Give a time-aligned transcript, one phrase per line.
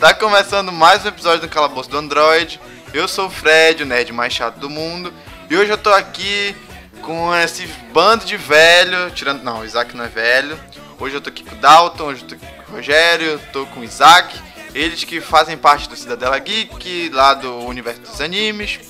[0.00, 2.58] tá começando mais um episódio do Calabouço do Android.
[2.94, 5.12] Eu sou o Fred, o nerd mais chato do mundo.
[5.50, 6.56] E hoje eu tô aqui
[7.02, 9.10] com esse bando de velho.
[9.10, 9.42] Tirando.
[9.42, 10.58] Não, o Isaac não é velho.
[10.98, 13.66] Hoje eu tô aqui com o Dalton, hoje eu tô aqui com o Rogério, tô
[13.66, 14.40] com o Isaac.
[14.74, 18.80] Eles que fazem parte do Cidadela Geek, lá do universo dos animes.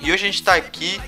[0.00, 1.00] E hoje a gente tá aqui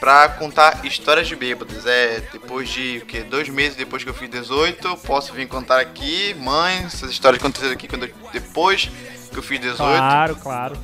[0.00, 1.86] pra contar histórias de bêbados.
[1.86, 3.20] É, depois de o quê?
[3.20, 7.40] dois meses depois que eu fiz 18, eu posso vir contar aqui, mãe, essas histórias
[7.40, 8.90] aconteceram aqui quando depois
[9.30, 9.76] que eu fiz 18.
[9.78, 10.76] Claro, claro.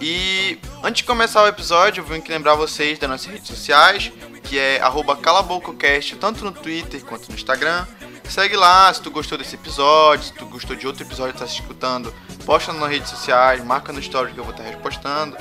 [0.00, 4.12] E antes de começar o episódio, eu vim aqui lembrar vocês das nossas redes sociais,
[4.44, 4.80] que é
[5.22, 7.86] calabococast, tanto no Twitter quanto no Instagram.
[8.28, 11.46] Segue lá se tu gostou desse episódio, se tu gostou de outro episódio que tá
[11.46, 12.12] se escutando,
[12.44, 15.36] posta nas redes sociais, marca no story que eu vou estar repostando.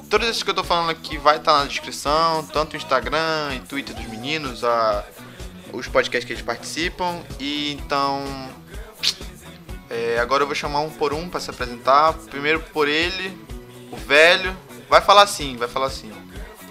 [0.08, 3.60] Todos esses que eu tô falando aqui vai estar na descrição, tanto o Instagram e
[3.60, 5.04] Twitter dos meninos, a,
[5.72, 7.20] os podcasts que eles participam.
[7.38, 8.24] E então.
[9.88, 12.12] é, agora eu vou chamar um por um para se apresentar.
[12.30, 13.36] Primeiro por ele,
[13.90, 14.56] o velho.
[14.88, 16.10] Vai falar assim, vai falar assim.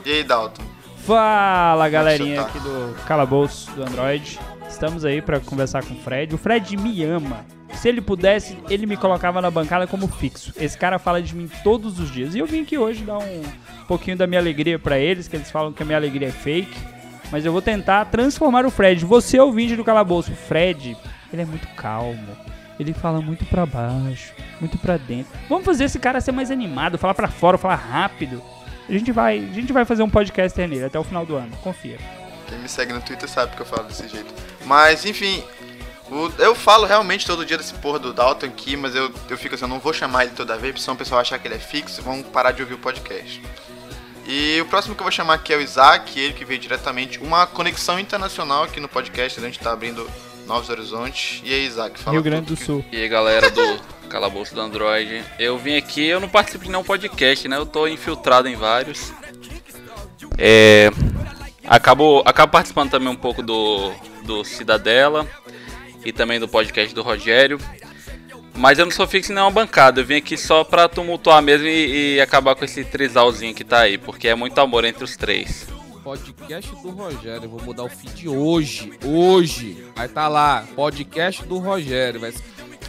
[0.06, 0.64] E aí, Dalton?
[1.06, 2.48] Fala galerinha tá?
[2.50, 4.40] aqui do Calabouço do Android.
[4.68, 6.36] Estamos aí pra conversar com o Fred.
[6.36, 7.46] O Fred me ama.
[7.76, 10.52] Se ele pudesse, ele me colocava na bancada como fixo.
[10.58, 12.36] Esse cara fala de mim todos os dias.
[12.36, 13.44] E eu vim aqui hoje dar um
[13.88, 16.78] pouquinho da minha alegria pra eles, que eles falam que a minha alegria é fake.
[17.32, 19.04] Mas eu vou tentar transformar o Fred.
[19.06, 20.32] Você ouvinte do Calabouço.
[20.32, 20.96] O Fred,
[21.32, 22.38] ele é muito calmo.
[22.80, 25.32] Ele fala muito pra baixo, muito pra dentro.
[25.50, 28.42] Vamos fazer esse cara ser mais animado, falar pra fora, falar rápido.
[28.88, 31.52] A gente vai, a gente vai fazer um podcast nele até o final do ano,
[31.58, 31.98] confia.
[32.48, 34.34] Quem me segue no Twitter sabe que eu falo desse jeito.
[34.64, 35.44] Mas, enfim,
[36.10, 39.56] o- eu falo realmente todo dia desse porra do Dalton aqui, mas eu, eu fico
[39.56, 41.56] assim, eu não vou chamar ele toda vez, porque senão o pessoal achar que ele
[41.56, 43.42] é fixo vão parar de ouvir o podcast.
[44.28, 47.18] E o próximo que eu vou chamar aqui é o Isaac, ele que veio diretamente,
[47.20, 50.06] uma conexão internacional aqui no podcast, a gente tá abrindo
[50.46, 51.42] novos horizontes.
[51.46, 52.84] E aí, Isaac, fala Rio Grande do que- Sul.
[52.92, 53.80] E aí galera do
[54.10, 57.56] Calabouço do Android, eu vim aqui, eu não participo de nenhum podcast, né?
[57.58, 59.14] Eu tô infiltrado em vários.
[60.38, 60.90] É,
[61.66, 63.92] acabo, acabo participando também um pouco do,
[64.24, 65.26] do Cidadela
[66.04, 67.60] e também do podcast do Rogério.
[68.58, 71.68] Mas eu não sou fixo em nenhuma bancada, eu vim aqui só pra tumultuar mesmo
[71.68, 75.16] e, e acabar com esse trisalzinho que tá aí, porque é muito amor entre os
[75.16, 75.68] três.
[76.04, 77.44] Podcast do Rogério.
[77.44, 78.94] Eu vou mudar o feed hoje.
[79.06, 79.86] Hoje.
[79.96, 80.64] Vai tá lá.
[80.74, 82.22] Podcast do Rogério.
[82.22, 82.34] Vai...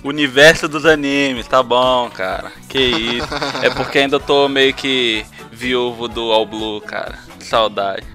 [0.04, 2.52] Universo dos animes, tá bom, cara.
[2.68, 3.28] Que isso.
[3.60, 7.18] É porque ainda tô meio que viúvo do All Blue, cara.
[7.38, 8.06] Que saudade.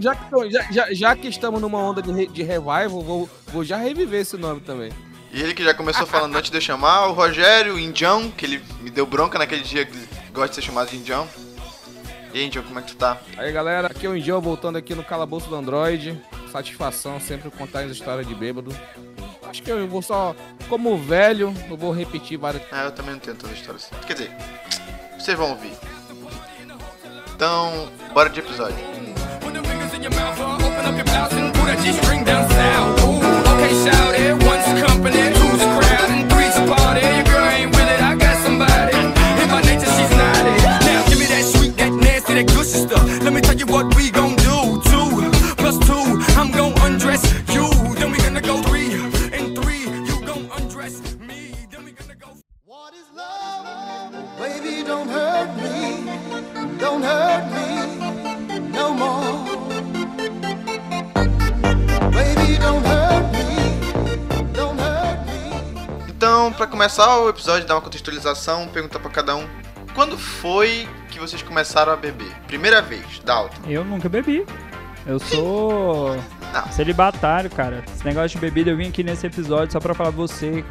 [0.00, 3.64] Já que, já, já, já que estamos numa onda de, re- de revival, vou, vou
[3.64, 4.90] já reviver esse nome também.
[5.34, 8.46] E ele que já começou falando antes de eu chamar, o Rogério, o Indião, que
[8.46, 11.28] ele me deu bronca naquele dia que ele gosta de ser chamado de Indião.
[12.32, 13.18] E aí, Indião, como é que tu tá?
[13.36, 16.16] Aí galera, aqui é o Indião voltando aqui no Calabouço do Android.
[16.52, 18.72] Satisfação sempre contar as histórias de bêbado.
[19.42, 20.36] Acho que eu vou só,
[20.68, 22.62] como velho, eu vou repetir várias.
[22.70, 23.90] Ah, eu também não tenho tanta história assim.
[24.06, 24.30] Quer dizer,
[25.18, 25.72] vocês vão ouvir.
[27.34, 28.78] Então, bora de episódio.
[29.40, 29.54] Put
[54.38, 56.78] Baby, don't hurt me.
[56.78, 59.23] Don't hurt me no more.
[66.08, 69.46] Então, para começar o episódio, dar uma contextualização, perguntar para cada um
[69.94, 72.32] quando foi que vocês começaram a beber?
[72.46, 73.60] Primeira vez, Dalton.
[73.68, 74.44] Eu nunca bebi.
[75.06, 76.16] Eu sou
[76.52, 76.72] Não.
[76.72, 77.84] celibatário, cara.
[77.94, 80.64] Esse negócio de bebida eu vim aqui nesse episódio só para falar você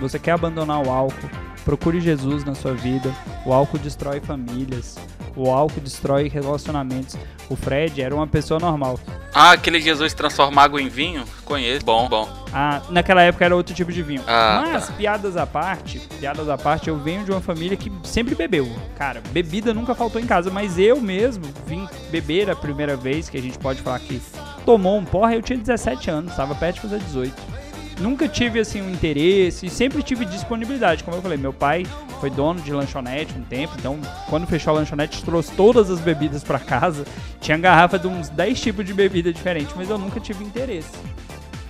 [0.00, 1.30] você quer abandonar o álcool?
[1.64, 3.14] Procure Jesus na sua vida.
[3.44, 4.96] O álcool destrói famílias.
[5.36, 7.16] O álcool destrói relacionamentos.
[7.48, 8.98] O Fred era uma pessoa normal.
[9.32, 11.24] Ah, aquele Jesus transforma água em vinho?
[11.44, 11.84] Conheço.
[11.84, 12.28] Bom, bom.
[12.52, 14.22] Ah, naquela época era outro tipo de vinho.
[14.26, 18.34] Ah, Mas, piadas à parte, piadas à parte, eu venho de uma família que sempre
[18.34, 18.68] bebeu.
[18.96, 23.36] Cara, bebida nunca faltou em casa, mas eu mesmo vim beber a primeira vez, que
[23.36, 24.20] a gente pode falar que
[24.64, 27.59] tomou um porra, eu tinha 17 anos, tava perto de fazer 18.
[28.00, 31.04] Nunca tive, assim, um interesse, e sempre tive disponibilidade.
[31.04, 31.86] Como eu falei, meu pai
[32.18, 33.98] foi dono de lanchonete um tempo, então
[34.28, 37.04] quando fechou a lanchonete, trouxe todas as bebidas pra casa.
[37.40, 40.90] Tinha garrafa de uns 10 tipos de bebida diferentes, mas eu nunca tive interesse.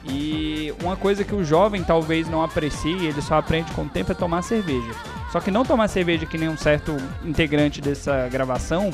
[0.05, 4.13] E uma coisa que o jovem talvez não aprecie, ele só aprende com o tempo,
[4.13, 4.93] é tomar cerveja.
[5.31, 8.91] Só que não tomar cerveja que nem um certo integrante dessa gravação,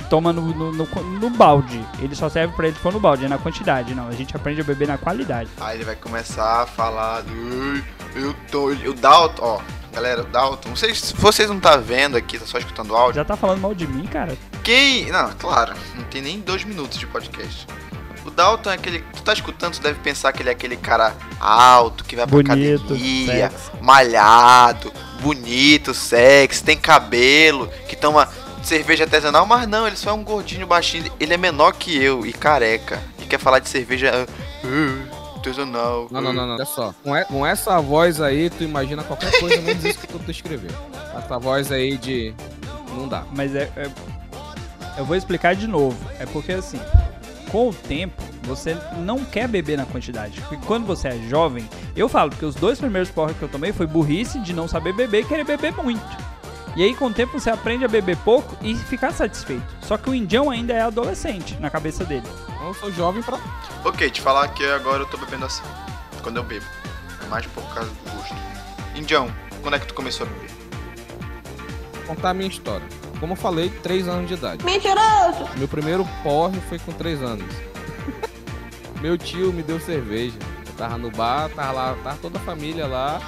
[0.00, 0.86] que toma no, no, no-
[1.18, 1.84] no balde.
[1.98, 3.94] Ele só serve pra ele se for no balde, é na quantidade.
[3.94, 5.50] Não, a gente aprende a beber na qualidade.
[5.60, 7.32] Aí ele vai começar a falar do.
[7.74, 7.84] "Ai,
[8.14, 8.66] Eu tô.
[8.68, 9.60] O Dalton, ó.
[9.92, 10.70] Galera, o Dalton.
[10.70, 13.16] Vocês, se vocês não tá vendo aqui, tá só escutando o áudio.
[13.16, 14.36] Já tá falando mal de mim, cara?
[14.62, 15.10] Quem.
[15.10, 17.66] Não, claro, não tem nem dois minutos de podcast.
[18.24, 19.00] O Dalton é aquele.
[19.14, 22.36] Tu tá escutando, tu deve pensar que ele é aquele cara alto, que vai pra
[22.36, 23.70] Bonito, academia, sexy.
[23.80, 28.28] malhado, bonito, sexy, tem cabelo, que toma
[28.66, 31.10] cerveja artesanal, mas não, ele só é um gordinho baixinho.
[31.20, 32.98] Ele é menor que eu e careca.
[33.20, 34.32] E quer falar de cerveja ah,
[34.64, 36.08] ah, artesanal.
[36.10, 36.54] Não, não, não, não.
[36.56, 36.94] Olha só.
[37.02, 40.70] Com, e- com essa voz aí, tu imagina qualquer coisa menos isso que tu descreveu.
[41.16, 42.34] Essa voz aí de.
[42.96, 43.24] Não dá.
[43.32, 43.90] Mas é, é-
[44.98, 45.96] Eu vou explicar de novo.
[46.18, 46.80] É porque assim,
[47.52, 50.40] com o tempo, você não quer beber na quantidade.
[50.42, 53.72] Porque quando você é jovem, eu falo que os dois primeiros porros que eu tomei
[53.72, 56.02] foi burrice de não saber beber e querer beber muito.
[56.76, 59.66] E aí, com o tempo, você aprende a beber pouco e ficar satisfeito.
[59.82, 62.26] Só que o indião ainda é adolescente na cabeça dele.
[62.62, 63.38] Eu sou jovem pra.
[63.84, 65.62] Ok, te falar que agora eu tô bebendo assim.
[66.22, 66.66] Quando eu bebo.
[67.24, 68.34] É mais por causa do gosto.
[68.94, 69.32] Indião,
[69.62, 70.58] quando é que tu começou a beber?
[72.08, 72.86] contar a minha história.
[73.20, 74.64] Como eu falei, 3 anos de idade.
[74.64, 75.46] Mentiroso!
[75.56, 77.54] Meu primeiro porre foi com 3 anos.
[79.00, 80.38] Meu tio me deu cerveja.
[80.66, 83.20] Eu tava no bar, tava lá, tava toda a família lá.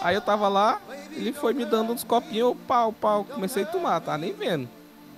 [0.00, 0.80] Aí eu tava lá,
[1.16, 4.68] ele foi me dando uns copinhos, pau, pau, comecei a tomar, tava nem vendo.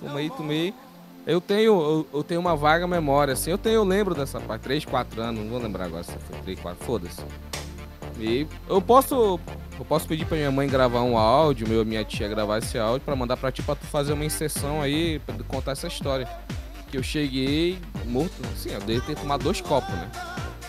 [0.01, 0.75] Tomei, tomei.
[1.27, 4.63] Eu tenho, eu, eu tenho uma vaga memória, assim, eu tenho, eu lembro dessa parte,
[4.63, 7.23] 3, 4 anos, não vou lembrar agora se foi 3, 4, foda-se.
[8.19, 9.39] E eu posso,
[9.79, 13.03] eu posso pedir pra minha mãe gravar um áudio, meu, minha tia gravar esse áudio
[13.05, 16.27] pra mandar pra ti pra tu fazer uma inserção aí, pra contar essa história.
[16.91, 20.11] Que eu cheguei morto, assim, eu devo ter tomado dois copos, né?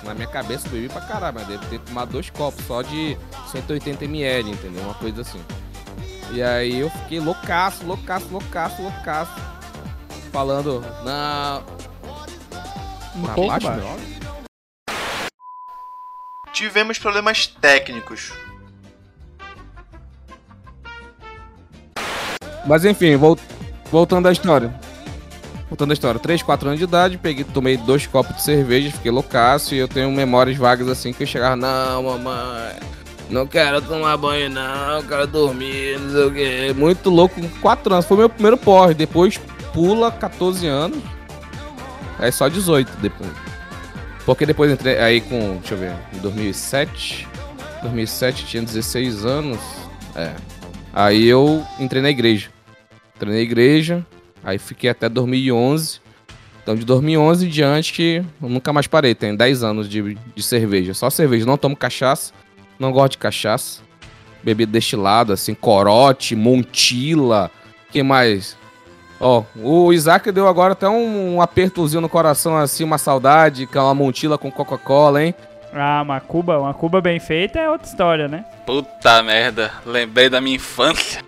[0.04, 3.18] Na minha cabeça eu bebi pra caralho, mas devo ter tomado dois copos só de
[3.52, 4.84] 180ml, entendeu?
[4.84, 5.42] Uma coisa assim.
[6.32, 9.32] E aí eu fiquei loucaço, loucaço, loucaço, loucaço.
[10.32, 11.64] Falando, não.
[13.16, 13.68] Um pouco baixo?
[16.54, 18.32] Tivemos problemas técnicos.
[22.66, 23.38] Mas enfim, vol-
[23.92, 24.74] voltando à história.
[25.70, 29.12] Voltando à história, 3, 4 anos de idade, peguei, tomei dois copos de cerveja, fiquei
[29.12, 32.76] loucaço e eu tenho memórias vagas assim que eu chegava, não, mamãe,
[33.30, 36.74] não quero tomar banho não, quero dormir, não sei o quê.
[36.76, 39.40] Muito louco, com 4 anos, foi meu primeiro porre, depois
[39.72, 40.98] pula 14 anos,
[42.18, 43.30] aí só 18 depois.
[44.26, 47.28] Porque depois entrei aí com, deixa eu ver, em 2007,
[47.84, 49.60] 2007 tinha 16 anos,
[50.16, 50.34] é.
[50.92, 52.50] Aí eu entrei na igreja.
[53.16, 54.06] Entrei na igreja,
[54.44, 56.00] aí fiquei até 2011.
[56.62, 59.16] Então de 2011 em diante que eu nunca mais parei.
[59.16, 60.94] Tenho 10 anos de, de cerveja.
[60.94, 61.46] Só cerveja.
[61.46, 62.34] Não tomo cachaça.
[62.78, 63.82] Não gosto de cachaça.
[64.44, 67.52] Bebida destilada, assim, corote, montila.
[67.92, 68.58] que mais?
[69.20, 73.78] Ó, o Isaac deu agora até um, um apertozinho no coração, assim, uma saudade, que
[73.78, 75.36] é uma montila com Coca-Cola, hein?
[75.74, 78.46] Ah, uma Cuba, uma Cuba bem feita é outra história, né?
[78.66, 81.22] Puta merda, lembrei da minha infância.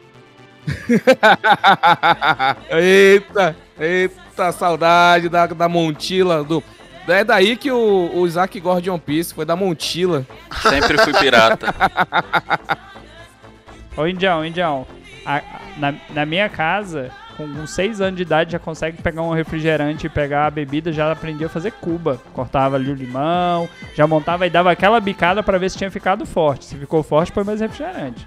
[2.71, 6.43] eita, eita, saudade da, da Montila.
[6.43, 6.63] Do...
[7.07, 10.25] É daí que o, o Isaac gosta de One Piece, foi da Montila.
[10.61, 11.73] Sempre fui pirata.
[13.97, 14.87] Ô, Indião, Indião,
[15.25, 15.41] a-
[15.77, 20.09] na, na minha casa, com 6 anos de idade, já consegue pegar um refrigerante e
[20.09, 22.21] pegar a bebida, já aprendi a fazer cuba.
[22.33, 26.25] Cortava ali o limão, já montava e dava aquela bicada pra ver se tinha ficado
[26.25, 26.65] forte.
[26.65, 28.25] Se ficou forte, põe mais refrigerante.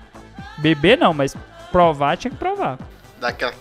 [0.59, 1.35] Beber não, mas
[1.75, 2.79] provar tinha que provar.
[3.19, 3.53] Daquela.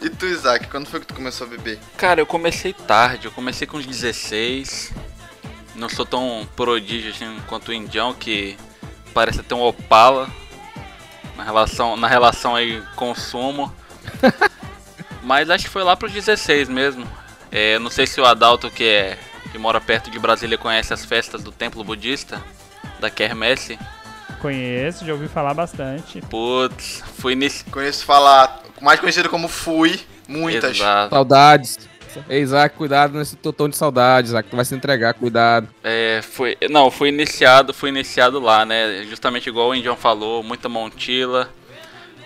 [0.00, 1.78] e tu, Isaac, quando foi que tu começou a beber?
[1.98, 4.94] Cara, eu comecei tarde, eu comecei com uns 16.
[5.74, 8.56] não sou tão prodígio assim quanto o Indião, que
[9.12, 10.30] parece ter um Opala
[11.36, 13.74] na relação, na relação aí consumo.
[15.22, 17.06] Mas acho que foi lá pros 16 mesmo.
[17.52, 19.18] É, não sei se o Adalto, que, é,
[19.52, 22.42] que mora perto de Brasília, conhece as festas do templo budista,
[23.00, 23.78] da Kermesse.
[24.44, 26.20] Conheço, já ouvi falar bastante.
[26.28, 27.64] Putz, fui nesse.
[27.64, 29.98] Conheço falar, mais conhecido como Fui,
[30.28, 30.76] muitas.
[30.76, 31.14] Exato.
[31.14, 31.78] Saudades.
[32.28, 34.50] Ei, Isaac, cuidado nesse totão de saudades, Isaac.
[34.50, 35.66] Tu vai se entregar, cuidado.
[35.82, 39.04] É, foi, não, fui iniciado, fui iniciado lá, né?
[39.08, 41.48] Justamente igual o Indião falou, muita montila,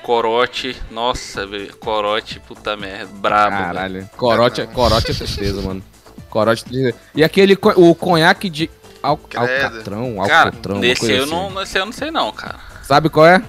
[0.03, 3.57] corote, nossa, velho, corote, puta merda, brabo.
[3.59, 3.65] velho.
[3.65, 4.11] Caralho.
[4.17, 5.85] Corote, é- corote é tristeza, mano.
[6.29, 6.97] Corote é tristeza.
[7.15, 8.69] E aquele, o conhaque de
[9.09, 9.43] al, Credo.
[9.65, 11.31] alcatrão, Cara, alcatrão, coisa eu assim.
[11.33, 12.57] não, nesse eu não sei não, cara.
[12.83, 13.43] Sabe qual é?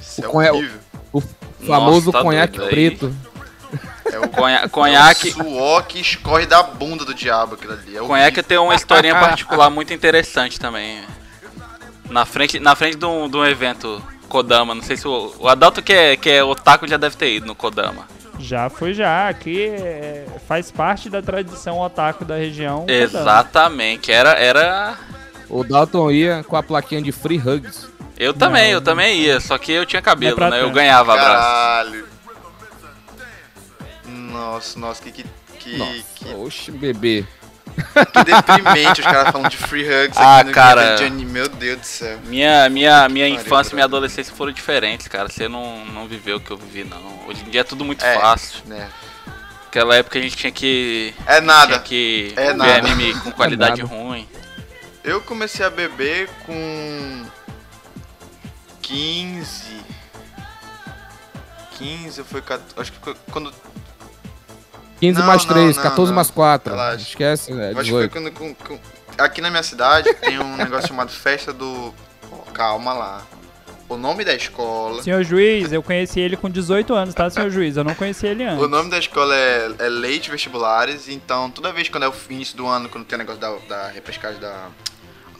[0.00, 0.80] Isso O é conha- horrível.
[1.12, 1.22] O
[1.66, 3.14] famoso tá conhaque preto.
[4.12, 7.96] É o Conha, conhaque, é o suor que escorre da bunda do diabo aquilo ali.
[7.96, 11.02] É conhaque tem uma historinha particular muito interessante também.
[12.10, 15.48] Na frente, na frente de um, de um evento Kodama, não sei se o, o
[15.48, 18.06] Adalto que é, que é otaku já deve ter ido no Kodama.
[18.38, 22.84] Já fui já, aqui é, faz parte da tradição otaku da região.
[22.88, 24.98] Exatamente, era, era
[25.48, 27.88] O Dalton ia com a plaquinha de free hugs.
[28.16, 30.62] Eu também, Não, eu também ia, só que eu tinha cabelo, pra né?
[30.62, 31.30] Eu ganhava abraço.
[31.30, 32.08] Caralho.
[34.06, 35.24] Nossa, nossa, que, que,
[35.58, 37.24] que, Nossa, que, oxe, bebê.
[37.74, 40.96] Que deprimente os caras falando de free hugs Ah, aqui no cara.
[40.96, 41.30] de anime.
[41.32, 42.18] Meu Deus do céu.
[42.26, 45.28] Minha, minha, minha infância e minha adolescência foram diferentes, cara.
[45.28, 47.26] Você não, não viveu o que eu vivi, não.
[47.26, 48.18] Hoje em dia é tudo muito É.
[48.18, 48.60] fácil.
[48.66, 48.88] Né?
[49.66, 51.12] Aquela época a gente tinha que.
[51.26, 51.66] É nada.
[51.66, 52.74] Tinha que É ver nada.
[52.78, 53.92] anime com qualidade nada.
[53.94, 54.28] ruim.
[55.02, 57.24] Eu comecei a beber com
[58.82, 59.82] 15.
[61.78, 62.72] 15 foi 14.
[62.76, 63.52] Acho que foi quando.
[65.08, 66.16] 15 Não, mais não, 3, não, 14 não.
[66.16, 66.72] mais 4.
[66.72, 66.96] Relaxa.
[67.02, 68.10] Esquece, é Acho que foi 18.
[68.12, 68.32] quando.
[68.32, 68.78] com- com-
[69.18, 71.92] aqui na minha cidade tem um negócio chamado Festa do.
[72.52, 73.22] Calma lá.
[73.88, 75.02] O nome da escola.
[75.02, 77.76] Senhor juiz, eu conheci ele com 18 anos, tá, senhor juiz?
[77.76, 78.64] Eu não conheci ele antes.
[78.64, 82.56] O nome da escola é, é Leite Vestibulares, então toda vez quando é o início
[82.56, 84.68] do ano, quando tem o negócio da, da repescagem da.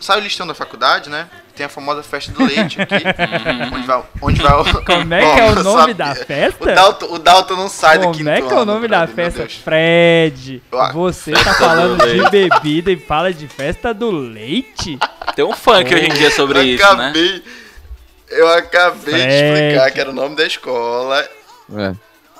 [0.04, 1.30] Sai o listão da faculdade, né?
[1.56, 2.94] Tem a famosa festa do leite aqui.
[3.74, 4.64] onde vai, onde vai o.
[4.84, 6.74] Como é que é o nome da O festa?
[6.74, 9.48] Dalton, o Dalton não sai do Como é que é o ano, nome da festa?
[9.48, 14.98] Fred, você tá falando do de bebida e fala de festa do leite?
[15.34, 17.04] Tem um funk hoje em dia sobre eu isso, né?
[17.06, 17.42] acabei,
[18.28, 19.34] Eu acabei de Fred.
[19.34, 21.26] explicar que era o nome da escola.
[21.74, 21.92] É.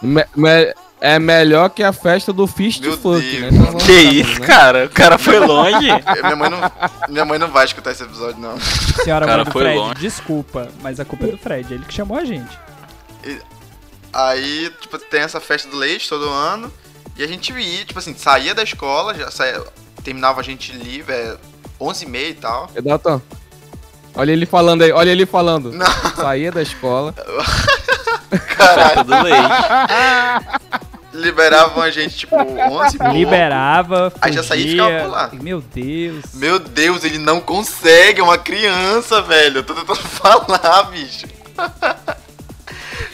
[0.03, 3.49] Me- me- é melhor que a festa do Fist Meu Funk, né?
[3.53, 4.47] Então, vamos Que lá, isso, né?
[4.47, 4.85] cara?
[4.87, 5.87] O cara foi longe.
[6.23, 6.61] Minha mãe, não,
[7.09, 8.59] minha mãe não vai escutar esse episódio, não.
[8.61, 9.95] Senhora Cara, mãe do foi Fred, longe.
[10.01, 12.59] desculpa, mas a culpa é do Fred, ele que chamou a gente.
[14.13, 16.73] Aí, tipo, tem essa festa do leite todo ano.
[17.17, 19.63] E a gente ia, tipo assim, saía da escola, já saía,
[20.03, 21.37] terminava a gente livre, é
[21.81, 22.71] 11h30 e tal.
[22.75, 23.21] É, Dalton.
[24.17, 25.73] Olha ele falando aí, olha ele falando.
[25.73, 25.87] Não.
[26.17, 27.13] Saía da escola.
[28.39, 29.39] Festa do leite.
[31.13, 34.85] Liberavam a gente, tipo, 11 h Liberava, Aí já saía e fugia.
[34.85, 35.31] ficava por lá.
[35.43, 36.25] Meu Deus.
[36.35, 39.59] Meu Deus, ele não consegue, é uma criança, velho.
[39.59, 41.27] Eu tô tentando falar, bicho.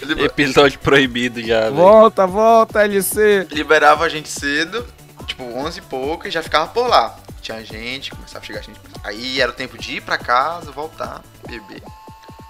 [0.03, 1.75] Liber- Episódio proibido já, velho.
[1.75, 3.47] Volta, volta, LC.
[3.51, 4.87] Liberava a gente cedo,
[5.27, 7.15] tipo, 11 e pouco, e já ficava por lá.
[7.43, 8.81] Tinha gente, começava a chegar gente.
[9.05, 11.83] Aí era o tempo de ir pra casa, voltar, beber.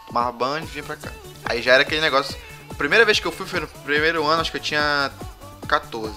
[0.06, 1.10] Tomava banho e vinha pra cá.
[1.44, 2.36] Aí já era aquele negócio.
[2.80, 5.10] A primeira vez que eu fui foi no primeiro ano, acho que eu tinha
[5.68, 6.14] 14.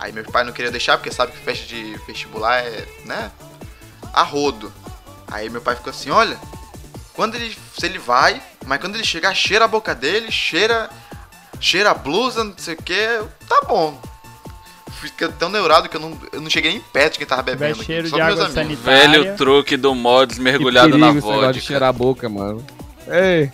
[0.00, 3.30] Aí meu pai não queria deixar, porque sabe que festa de vestibular é, né?
[4.12, 4.72] A rodo.
[5.30, 6.36] Aí meu pai ficou assim, olha,
[7.14, 7.56] quando ele.
[7.78, 10.90] Se ele vai, mas quando ele chegar, cheira a boca dele, cheira.
[11.60, 14.02] Cheira a blusa, não sei o que, tá bom.
[15.00, 17.74] Fiquei tão neurado que eu não, eu não cheguei nem perto de quem tava bebendo.
[17.74, 18.82] aqui, cheiro só de meus água amigos.
[18.82, 19.22] sanitária.
[19.22, 21.60] Velho truque do mods mergulhado na esse negócio de vodka.
[21.60, 22.66] cheirar a boca, mano.
[23.06, 23.52] Ei.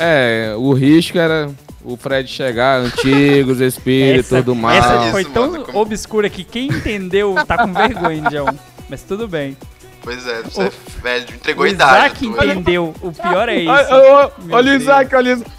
[0.00, 1.50] É, o risco era
[1.84, 4.72] o Fred chegar, antigos, espíritos, essa, do mal.
[4.72, 8.46] essa foi Isso, tão mano, como- obscura que quem entendeu tá com vergonha, Indião.
[8.88, 9.56] Mas tudo bem.
[10.02, 10.70] Pois é, você O- é
[11.02, 12.24] velho, entregou o idade.
[12.24, 12.94] Isaac entendeu.
[13.02, 13.70] O pior é isso.
[13.70, 14.74] Olha, olha, o.
[14.76, 15.50] Isaac, olha o Isaac.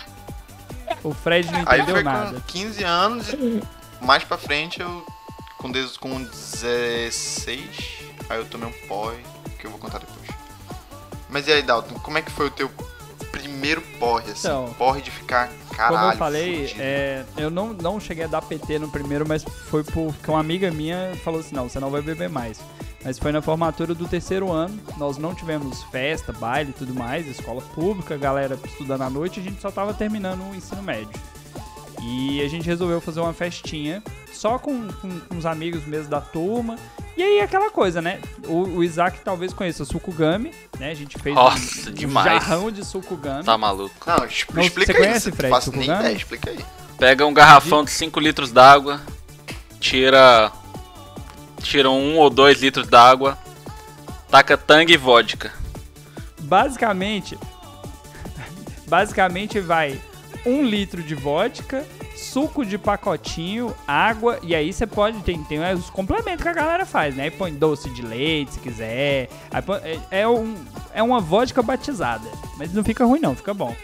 [1.03, 2.33] O Fred não Aí entendeu foi nada.
[2.33, 3.61] com 15 anos e
[4.01, 5.05] mais pra frente eu.
[5.57, 7.59] Com, des- com 16.
[8.29, 9.17] Aí eu tomei um porre,
[9.59, 10.27] que eu vou contar depois.
[11.29, 12.69] Mas e aí, Dalton, como é que foi o teu
[13.31, 14.47] primeiro porre, assim?
[14.47, 15.97] Então, porre de ficar caralho.
[15.97, 19.83] Como eu falei, é, eu não, não cheguei a dar PT no primeiro, mas foi
[19.83, 22.59] porque uma amiga minha falou assim, não, você não vai beber mais.
[23.03, 27.27] Mas foi na formatura do terceiro ano, nós não tivemos festa, baile e tudo mais,
[27.27, 31.09] escola pública, galera estudando à noite, a gente só tava terminando o ensino médio.
[32.03, 34.01] E a gente resolveu fazer uma festinha
[34.33, 36.75] só com, com, com os amigos mesmo da turma
[37.15, 38.19] E aí aquela coisa, né?
[38.47, 40.89] O, o Isaac talvez conheça o Sukugami, né?
[40.89, 42.25] A gente fez Nossa, um, um demais.
[42.43, 43.43] jarrão de Sukugami.
[43.43, 43.93] Tá maluco.
[44.07, 45.05] Não, es- Não, explica você aí.
[45.05, 46.03] conhece, não Fred, faço nem Sukugami?
[46.03, 46.59] ideia, explica aí.
[46.97, 48.99] Pega um garrafão de 5 litros d'água,
[49.79, 50.51] tira.
[51.61, 53.37] Tira um ou dois litros d'água,
[54.31, 55.51] taca tangue e vodka.
[56.39, 57.37] Basicamente,
[58.87, 59.99] basicamente vai
[60.45, 65.89] um litro de vodka, suco de pacotinho, água, e aí você pode, tem, tem os
[65.89, 67.23] complementos que a galera faz, né?
[67.23, 69.29] Aí põe doce de leite se quiser.
[69.51, 70.55] Aí põe- é, é um,
[70.93, 73.75] é uma vodka batizada, mas não fica ruim não, fica bom.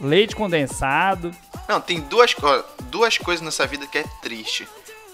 [0.00, 1.30] Leite condensado.
[1.68, 2.34] Não, tem duas,
[2.90, 4.68] duas coisas nessa vida que é triste.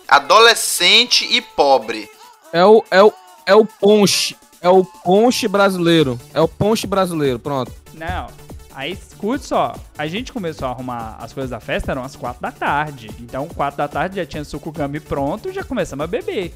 [0.09, 2.11] Adolescente e pobre.
[2.53, 3.12] É o, é o,
[3.47, 4.37] é o ponche.
[4.61, 6.19] É o ponche brasileiro.
[6.35, 7.73] É o ponche brasileiro, pronto.
[7.95, 8.27] Não.
[8.75, 9.75] Aí, escute só.
[9.99, 13.11] A gente começou a arrumar as coisas da festa, eram as quatro da tarde.
[13.21, 16.55] Então, quatro da tarde já tinha suco gami pronto, já começamos a beber.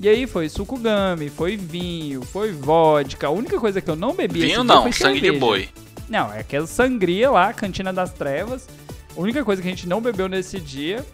[0.00, 3.26] E aí foi suco gami, foi vinho, foi vodka.
[3.26, 5.44] A única coisa que eu não bebi Vinho não, foi sangue de cerveja.
[5.44, 5.68] boi.
[6.08, 8.68] Não, é aquela sangria lá, Cantina das Trevas.
[9.16, 11.04] A única coisa que a gente não bebeu nesse dia...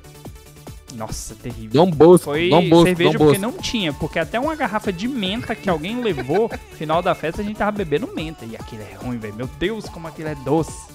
[0.94, 1.70] Nossa, terrível.
[2.24, 2.48] Foi
[2.84, 7.02] cerveja Dom porque não tinha, porque até uma garrafa de menta que alguém levou, final
[7.02, 8.44] da festa a gente tava bebendo menta.
[8.44, 9.34] E aquilo é ruim, velho.
[9.34, 10.94] Meu Deus, como aquilo é doce.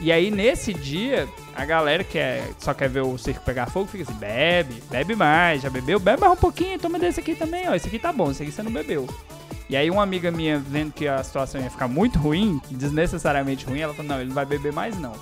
[0.00, 3.86] E aí nesse dia, a galera que é, só quer ver o circo pegar fogo
[3.86, 7.68] fica assim: bebe, bebe mais, já bebeu, bebe mais um pouquinho, toma desse aqui também,
[7.68, 7.74] ó.
[7.74, 9.06] Esse aqui tá bom, esse aqui você não bebeu.
[9.68, 13.80] E aí uma amiga minha, vendo que a situação ia ficar muito ruim, desnecessariamente ruim,
[13.80, 15.12] ela falou: não, ele não vai beber mais não.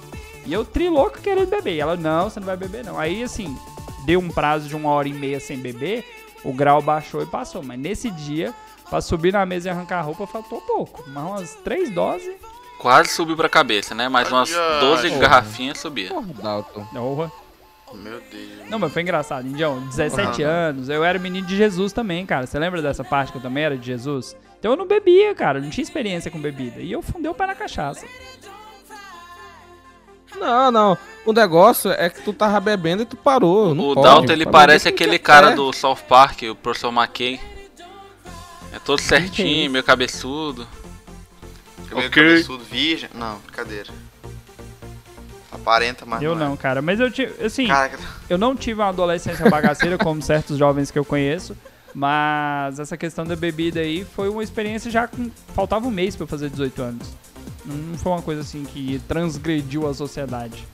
[0.44, 1.74] E eu trilouco querendo beber.
[1.74, 2.98] E ela, não, você não vai beber não.
[2.98, 3.56] Aí assim,
[4.04, 6.04] deu um prazo de uma hora e meia sem beber,
[6.44, 7.62] o grau baixou e passou.
[7.62, 8.52] Mas nesse dia,
[8.88, 11.04] pra subir na mesa e arrancar a roupa, faltou pouco.
[11.08, 12.34] Mas umas três doses.
[12.78, 14.08] Quase subiu pra cabeça, né?
[14.08, 15.20] Mais umas Olha, 12 porra.
[15.20, 16.08] garrafinhas subia.
[16.08, 16.84] Porra, Dalton.
[16.92, 17.32] Porra.
[17.94, 18.70] Meu Deus.
[18.70, 19.78] Não, mas foi engraçado, Indião.
[19.88, 20.50] 17 Aham.
[20.50, 22.46] anos, eu era menino de Jesus também, cara.
[22.46, 24.34] Você lembra dessa parte que eu também era de Jesus?
[24.58, 25.58] Então eu não bebia, cara.
[25.58, 26.80] Eu não tinha experiência com bebida.
[26.80, 28.06] E eu fundei o pé na cachaça.
[30.38, 30.98] Não, não.
[31.24, 33.74] O negócio é que tu tava bebendo e tu parou.
[33.74, 34.06] Não O pode.
[34.06, 37.40] Dalton ele parece aquele cara do South Park, o professor McKay.
[38.72, 40.66] É todo certinho, meio cabeçudo.
[41.88, 42.22] Cabelo Ok.
[42.22, 43.08] cabeçudo, virgem.
[43.14, 43.90] Não, brincadeira.
[45.50, 46.46] Aparenta, mas eu não.
[46.46, 46.48] é.
[46.48, 46.80] não, cara.
[46.80, 47.92] Mas eu tive, assim, Cara,
[48.28, 51.56] eu não tive uma adolescência bagaceira como certos jovens que eu conheço.
[51.94, 55.30] Mas essa questão da bebida aí foi uma experiência já com.
[55.54, 57.14] Faltava um mês pra eu fazer 18 anos.
[57.64, 60.66] Não foi uma coisa assim que transgrediu a sociedade.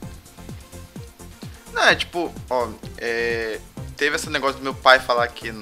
[1.73, 3.59] Não, é tipo, ó, é,
[3.95, 5.53] teve esse negócio do meu pai falar que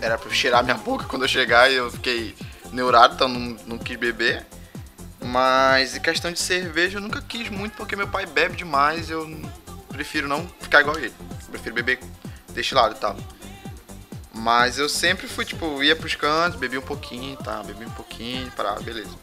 [0.00, 2.34] era pra cheirar minha boca quando eu chegar e eu fiquei
[2.72, 4.44] neurado, então não, não quis beber.
[5.24, 9.26] Mas em questão de cerveja eu nunca quis muito porque meu pai bebe demais eu
[9.88, 11.14] prefiro não ficar igual ele.
[11.30, 11.98] Eu prefiro beber
[12.52, 13.16] destilado e tal.
[14.34, 18.50] Mas eu sempre fui, tipo, ia pros cantos, bebia um pouquinho, tá, bebia um pouquinho,
[18.50, 19.16] parava, beleza.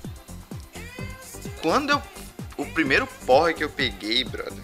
[1.61, 2.01] Quando eu.
[2.57, 4.63] O primeiro porre que eu peguei, brother,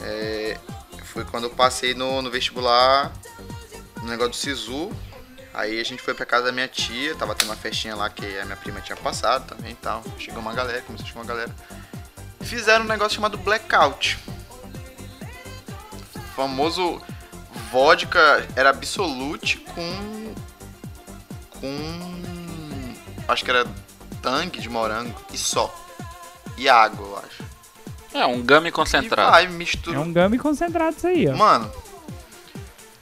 [0.00, 0.58] é,
[1.04, 3.10] foi quando eu passei no, no vestibular,
[4.02, 4.92] no negócio do Sisu.
[5.54, 8.38] Aí a gente foi pra casa da minha tia, tava tendo uma festinha lá que
[8.38, 10.04] a minha prima tinha passado também e tal.
[10.18, 11.56] Chegou uma galera, começou a chegar uma galera.
[12.42, 14.18] Fizeram um negócio chamado Blackout.
[16.14, 17.00] O famoso
[17.72, 20.34] vodka era Absolute com.
[21.58, 22.94] com.
[23.26, 23.66] acho que era
[24.20, 25.85] tangue de morango e só.
[26.56, 27.44] E água, eu acho.
[28.14, 29.30] É, um gummy E concentrado.
[29.30, 29.96] vai, mistura.
[29.96, 31.36] É um gummy concentrado isso aí, ó.
[31.36, 31.70] Mano,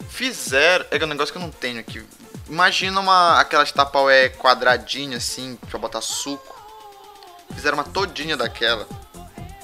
[0.09, 0.85] fizeram.
[0.91, 2.03] É um negócio que eu não tenho aqui.
[2.49, 6.55] Imagina uma, aquelas tapaué quadradinha assim, pra botar suco.
[7.55, 8.87] Fizeram uma todinha daquela.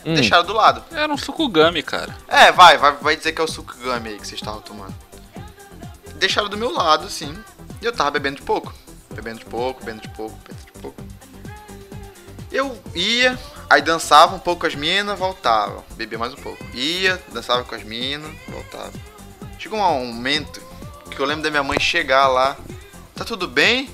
[0.04, 0.14] Hum.
[0.14, 0.82] Deixaram do lado.
[0.92, 2.16] Era um suco gummy, cara.
[2.28, 4.94] É, vai, vai, vai dizer que é o suco gummy aí que vocês estavam tomando.
[6.16, 7.36] Deixaram do meu lado, assim.
[7.82, 8.72] E eu tava bebendo de pouco.
[9.12, 11.02] Bebendo de pouco, bebendo de pouco, bebendo de pouco.
[12.52, 13.38] Eu ia,
[13.70, 15.82] aí dançava um pouco com as minas, voltava.
[15.96, 16.62] Bebia mais um pouco.
[16.74, 18.92] Ia, dançava com as minas, voltava.
[19.58, 20.60] Chegou um momento
[21.10, 22.56] que eu lembro da minha mãe chegar lá.
[23.14, 23.88] Tá tudo bem?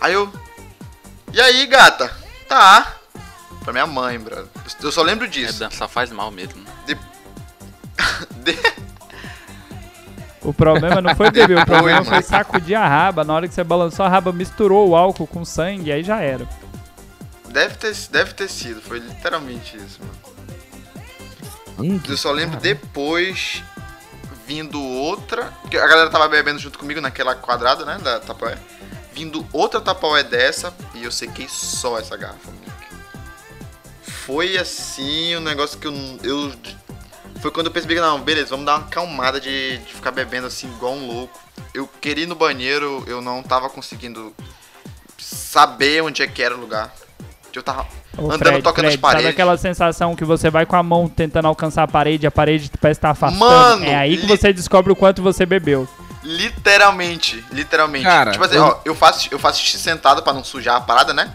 [0.00, 0.30] Aí eu.
[1.32, 2.10] E aí, gata?
[2.48, 2.94] Tá.
[3.62, 4.46] Pra minha mãe, brother.
[4.82, 5.58] Eu só lembro É, disso.
[5.58, 6.62] dançar faz mal mesmo.
[8.42, 8.58] De-
[10.42, 13.22] O problema não foi beber, o problema Foi, sacudir a raba.
[13.24, 16.48] Na hora que você balançou a raba, misturou o álcool com sangue, aí já era.
[17.50, 20.30] Deve ter, deve ter sido, foi literalmente isso, mano.
[21.78, 23.62] Hum, Eu só lembro depois
[24.46, 25.44] vindo outra.
[25.62, 27.98] Porque a galera tava bebendo junto comigo naquela quadrada, né?
[27.98, 28.58] Da Tapoé.
[29.12, 32.50] Vindo outra Tapoé dessa e eu sequei só essa garrafa.
[34.02, 35.94] Foi assim um negócio que eu.
[36.22, 36.52] eu
[37.40, 40.46] foi quando eu percebi que, não, beleza, vamos dar uma calmada de, de ficar bebendo
[40.46, 41.40] assim igual um louco.
[41.72, 44.34] eu queria ir no banheiro, eu não tava conseguindo
[45.16, 46.92] saber onde é que era o lugar.
[47.58, 47.86] Eu tava
[48.16, 49.22] Ô, andando Fred, tocando Fred, as paredes.
[49.24, 52.70] Sabe aquela sensação que você vai com a mão tentando alcançar a parede, a parede
[52.80, 53.40] parece estar afastando?
[53.44, 55.88] Mano, é aí que li- você descobre o quanto você bebeu.
[56.22, 58.04] Literalmente, literalmente.
[58.04, 60.80] Cara, tipo assim, eu- ó, eu faço, eu faço xixi sentado pra não sujar a
[60.80, 61.32] parada, né?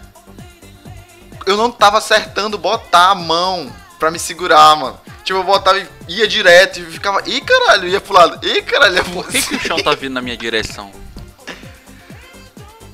[1.44, 4.98] Eu não tava acertando botar a mão pra me segurar, mano.
[5.24, 8.94] Tipo, eu botava e ia direto e ficava, ih caralho, ia pro lado, ih caralho,
[8.96, 10.90] ia pro Por que, que o chão tá vindo na minha direção?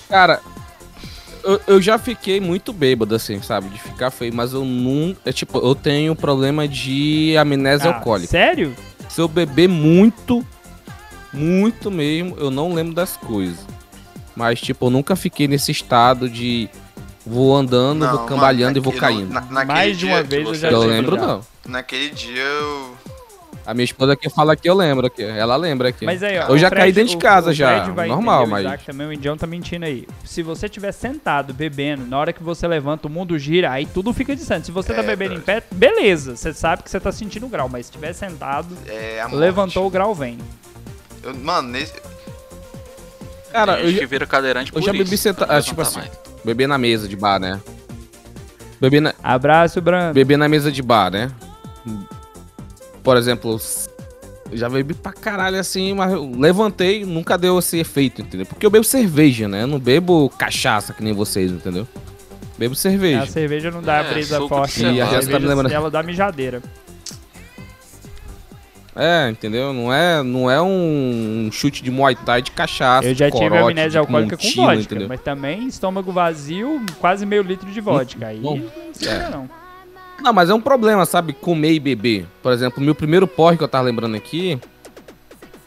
[0.09, 0.41] Cara,
[1.45, 3.69] eu, eu já fiquei muito bêbado, assim, sabe?
[3.69, 5.17] De ficar feio, mas eu não.
[5.25, 8.31] É tipo, eu tenho problema de amnésia Ah, alcoólica.
[8.31, 8.75] sério?
[9.09, 10.45] Se eu beber muito,
[11.33, 13.59] muito mesmo, eu não lembro das coisas.
[14.35, 16.69] Mas, tipo, eu nunca fiquei nesse estado de
[17.27, 19.33] vou andando, vou cambalhando e vou naquele- caindo.
[19.33, 21.27] na- naquele Mais de dia- uma vez eu já eu lembro, já.
[21.27, 21.41] não.
[21.67, 22.97] Naquele dia eu.
[23.65, 25.23] A minha esposa aqui fala que eu lembro aqui.
[25.23, 26.05] Ela lembra aqui.
[26.05, 27.87] Mas aí, ó, eu já Fred- caí dentro de casa o já.
[28.07, 28.65] Normal, mas.
[28.65, 30.07] O Isaac também, o Indião tá mentindo aí.
[30.25, 34.13] Se você tiver sentado, bebendo, na hora que você levanta, o mundo gira, aí tudo
[34.13, 34.67] fica distante.
[34.67, 36.35] Se você tá É, bebendo em pé, beleza.
[36.35, 37.69] Você sabe que você tá sentindo o grau.
[37.69, 40.39] Mas se tiver sentado, É, levantou o grau, vem.
[41.23, 41.95] Eu- mano, nesse.
[43.53, 45.81] Cara, Tem eu já, vira cadeirante eu por já bebi senta- pra não ah, tipo
[45.83, 45.99] assim.
[46.01, 46.11] mais.
[46.45, 47.61] beber na mesa de bar, né?
[48.81, 50.15] Beber na, Abraço, Branco.
[50.15, 51.31] beber na mesa de bar, né?
[53.03, 53.61] Por exemplo,
[54.53, 58.47] já bebi pra caralho assim, mas eu levantei, nunca deu esse efeito, entendeu?
[58.47, 59.63] Porque eu bebo cerveja, né?
[59.63, 61.87] Eu não bebo cachaça que nem vocês, entendeu?
[62.59, 63.27] Bebo A cerveja.
[63.27, 64.83] cerveja não dá É, brisa suco de forte.
[64.83, 64.93] não.
[64.95, 65.73] E a A Jéssica tá me cerveja, lembrando.
[65.73, 66.63] ela dá mijadeira.
[68.95, 69.73] É, entendeu?
[69.73, 73.09] Não é, não é um chute de Muay Thai de cachaça.
[73.09, 75.09] Eu já de tive corote, amnésia alcoólica com vodka, entendeu?
[75.09, 78.27] mas também estômago vazio, quase meio litro de vodka.
[78.27, 79.49] Aí Bom, não segura, não.
[80.21, 81.33] Não, mas é um problema, sabe?
[81.33, 82.27] Comer e beber.
[82.43, 84.59] Por exemplo, meu primeiro porre que eu tava lembrando aqui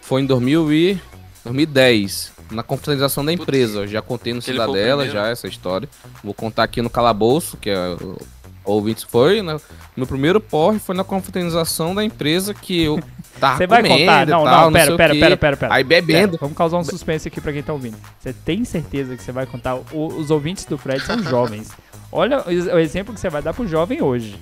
[0.02, 1.02] foi em 2000 e
[1.44, 3.80] 2010, na confraternização da empresa.
[3.80, 5.90] Eu já contei no Cidadela já essa história.
[6.24, 8.18] Vou contar aqui no Calabouço, que é o
[8.64, 9.58] ouvintes foi, né?
[9.96, 13.00] Meu primeiro porre foi na confraternização da empresa que eu
[13.40, 14.26] tava Você vai comendo contar?
[14.28, 15.20] Não, tal, não, pera, o pera, quê.
[15.20, 15.74] pera, pera, pera.
[15.74, 16.30] Aí bebendo.
[16.32, 17.96] Pera, vamos causar um suspense aqui pra quem tá ouvindo.
[18.20, 19.76] Você tem certeza que você vai contar?
[19.76, 21.72] O- os ouvintes do Fred são jovens.
[22.18, 24.40] Olha o exemplo que você vai dar pro jovem hoje.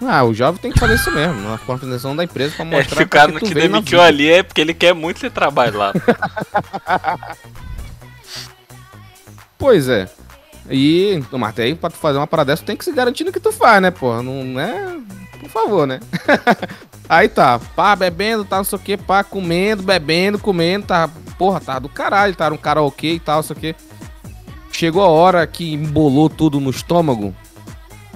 [0.00, 2.96] Ah, o jovem tem que fazer isso mesmo, na confraternização da empresa pra É, mostrar
[2.96, 5.30] se o pra cara que não te demitiu ali é porque ele quer muito ser
[5.30, 5.92] trabalho lá.
[9.58, 10.08] Pois é.
[10.70, 13.32] E, mas aí pra tu fazer uma parada dessa, tu tem que se garantir no
[13.32, 14.22] que tu faz, né, porra?
[14.22, 14.96] Não é.
[15.38, 16.00] Por favor, né?
[17.06, 21.10] aí tá, pá, bebendo, tá, não sei o que, pá, comendo, bebendo, comendo, tá.
[21.36, 23.76] Porra, tá do caralho, tá um karaokê e tal, não sei o que.
[24.72, 27.34] Chegou a hora que embolou tudo no estômago.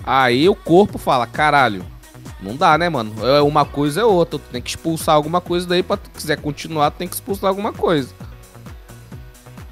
[0.05, 1.85] Aí o corpo fala, caralho.
[2.41, 3.13] Não dá, né, mano?
[3.27, 4.39] É uma coisa é outra.
[4.39, 7.49] Tu tem que expulsar alguma coisa daí pra tu quiser continuar, tu tem que expulsar
[7.49, 8.15] alguma coisa.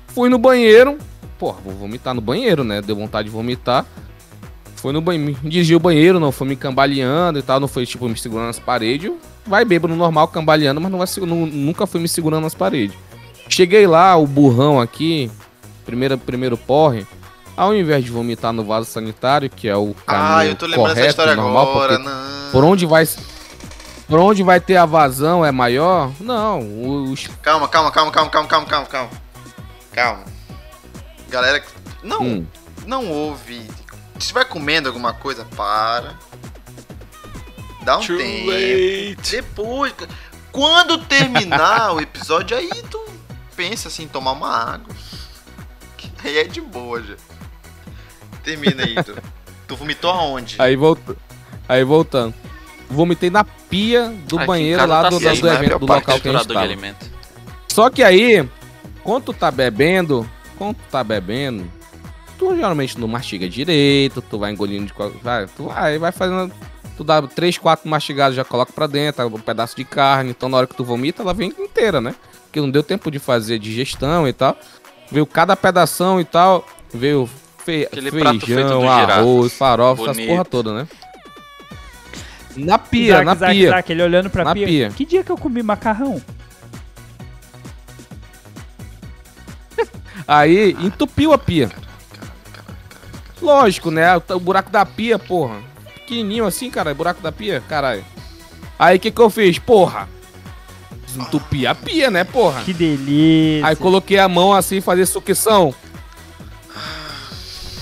[0.09, 0.99] Fui no banheiro,
[1.39, 2.83] porra, vou vomitar no banheiro, né?
[2.83, 3.87] Deu vontade de vomitar.
[4.77, 7.87] Foi no banheiro, me dirigiu o banheiro, não foi me cambaleando e tal, não foi
[7.87, 9.13] tipo me segurando nas paredes.
[9.47, 12.97] Vai bêbado normal, cambaleando, mas não vai, nu- nunca foi me segurando nas paredes.
[13.49, 15.31] Cheguei lá, o burrão aqui,
[15.85, 17.07] primeiro, primeiro porre,
[17.57, 20.87] ao invés de vomitar no vaso sanitário, que é o caminho Ah, eu tô lembrando
[20.95, 21.99] dessa correto, história normal, agora.
[21.99, 22.51] Não.
[22.51, 23.07] por onde vai
[24.09, 26.11] por onde vai ter a vazão é maior?
[26.21, 26.59] Não,
[27.11, 29.11] os Calma, calma, calma, calma, calma, calma, calma, calma.
[29.93, 30.25] Calma.
[31.31, 31.63] Galera,
[32.03, 32.47] não, hum,
[32.87, 33.63] não ouve.
[34.15, 36.15] Se estiver comendo alguma coisa, para.
[37.85, 38.51] Dá um Too tempo.
[38.51, 39.31] late.
[39.31, 39.95] Depois,
[40.53, 43.01] quando terminar o episódio, aí tu
[43.57, 44.95] pensa assim, em tomar uma água.
[46.25, 47.15] Aí é de boa já.
[48.43, 49.15] Termina aí, tu.
[49.69, 50.57] Tu vomitou aonde?
[50.59, 51.17] Aí, volta...
[51.69, 52.35] Aí voltando.
[52.91, 55.55] Vomitei na pia do Aqui banheiro lá tá do, assim, do, do né?
[55.55, 56.97] evento, do local que a gente tava.
[57.69, 58.47] Só que aí,
[59.03, 61.71] quando tu tá bebendo, quando tu tá bebendo,
[62.39, 66.53] tu geralmente não mastiga direito, tu vai engolindo de qual- vai, tu vai, vai fazendo,
[66.97, 70.59] tu dá três, quatro mastigadas, já coloca pra dentro, um pedaço de carne, então na
[70.59, 72.15] hora que tu vomita, ela vem inteira, né?
[72.45, 74.55] Porque não deu tempo de fazer digestão e tal.
[75.13, 77.29] Veio cada pedação e tal, veio
[77.65, 80.89] fe Aquele prato feito feijão, arroz, farofa, essas porra toda, né?
[82.57, 83.67] Na pia, Isaac, na Isaac, pia.
[83.67, 84.67] Isaac, ele olhando pra Na pia.
[84.67, 84.91] pia.
[84.91, 86.21] Que dia que eu comi macarrão?
[90.27, 91.71] Aí entupiu a pia.
[93.41, 94.17] Lógico, né?
[94.17, 95.61] O, o buraco da pia, porra.
[95.95, 98.05] Pequenininho assim, cara, buraco da pia, caralho.
[98.79, 99.59] Aí o que que eu fiz?
[99.59, 100.09] Porra.
[101.17, 102.63] Entupi a pia, né, porra?
[102.63, 103.67] Que delícia.
[103.67, 105.75] Aí coloquei a mão assim, fazer sucção.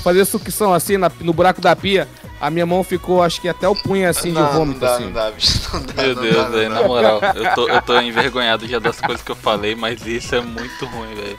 [0.02, 2.08] Fazer sucção assim na- no buraco da pia.
[2.40, 4.94] A minha mão ficou, acho que até o punho assim de não, vômito, não dá,
[4.94, 5.04] assim.
[5.04, 5.60] não dá, bicho.
[5.74, 8.78] Não dá, Meu não Deus, dá, velho, na moral, eu tô, eu tô envergonhado já
[8.78, 11.36] das coisas que eu falei, mas isso é muito ruim, velho.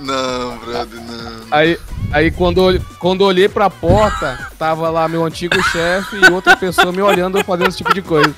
[0.00, 1.40] Não, brother, não.
[1.50, 1.76] Aí,
[2.12, 6.92] aí quando, quando eu olhei pra porta, tava lá meu antigo chefe e outra pessoa
[6.92, 8.32] me olhando eu fazendo esse tipo de coisa.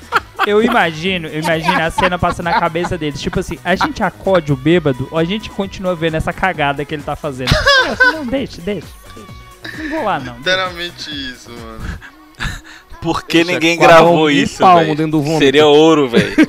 [0.47, 3.21] Eu imagino, eu imagino a cena passando na cabeça deles.
[3.21, 6.93] Tipo assim, a gente acode o bêbado ou a gente continua vendo essa cagada que
[6.95, 7.51] ele tá fazendo?
[8.13, 8.87] Não, deixa, deixa.
[9.15, 9.83] deixa.
[9.83, 10.37] Não vou lá, não.
[10.37, 11.99] Literalmente isso, mano.
[13.01, 14.95] Por que Deixa ninguém gravou isso, palmo velho?
[14.95, 15.39] dentro do vômito.
[15.43, 16.35] Seria ouro, velho.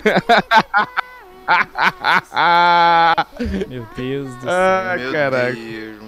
[3.69, 4.51] Meu Deus do céu.
[4.51, 5.53] ah, Meu caraca.
[5.53, 6.02] Deus.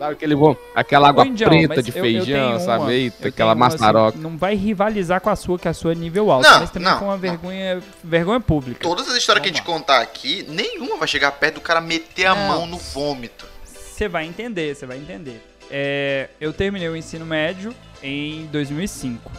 [0.00, 0.56] Sabe aquele bom?
[0.74, 2.82] Aquela água Indião, preta de eu- eu feijão, tenho sabe?
[2.84, 4.18] uma- Eita, eu aquela tenho uma, assim, maçaroca.
[4.18, 6.48] não vai rivalizar com a sua, que a sua é nível alto.
[6.48, 7.18] Não, mas também não, com uma não.
[7.20, 8.80] vergonha, vergonha pública.
[8.80, 11.82] Todas as histórias que a Vamos gente contar aqui, nenhuma vai chegar perto do cara
[11.82, 13.44] meter a mão no vômito.
[13.62, 15.42] Você vai entender, você vai entender.
[15.70, 19.30] É, eu terminei o ensino médio em 2005.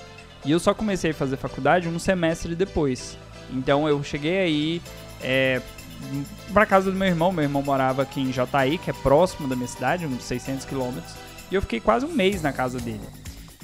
[0.45, 3.17] E eu só comecei a fazer faculdade um semestre depois.
[3.51, 4.81] Então eu cheguei aí
[5.23, 5.59] é,
[6.53, 7.31] pra casa do meu irmão.
[7.31, 11.13] Meu irmão morava aqui em Jataí, que é próximo da minha cidade, uns 600 quilômetros.
[11.51, 13.01] E eu fiquei quase um mês na casa dele.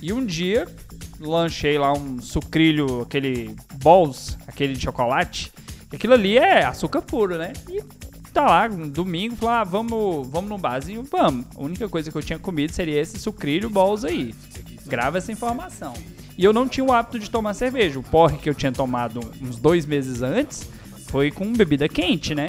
[0.01, 0.67] E um dia,
[1.19, 5.51] lanchei lá um sucrilho, aquele balls, aquele de chocolate.
[5.91, 7.53] Aquilo ali é açúcar puro, né?
[7.69, 7.81] E
[8.33, 11.03] tá lá, um domingo, falou, ah, vamos, vamos num barzinho?
[11.03, 11.45] Vamos.
[11.55, 14.35] A única coisa que eu tinha comido seria esse sucrilho balls aí.
[14.85, 15.93] Grava essa informação.
[16.37, 17.97] E eu não tinha o hábito de tomar cerveja.
[17.99, 20.69] O porre que eu tinha tomado uns dois meses antes
[21.07, 22.47] foi com bebida quente, né?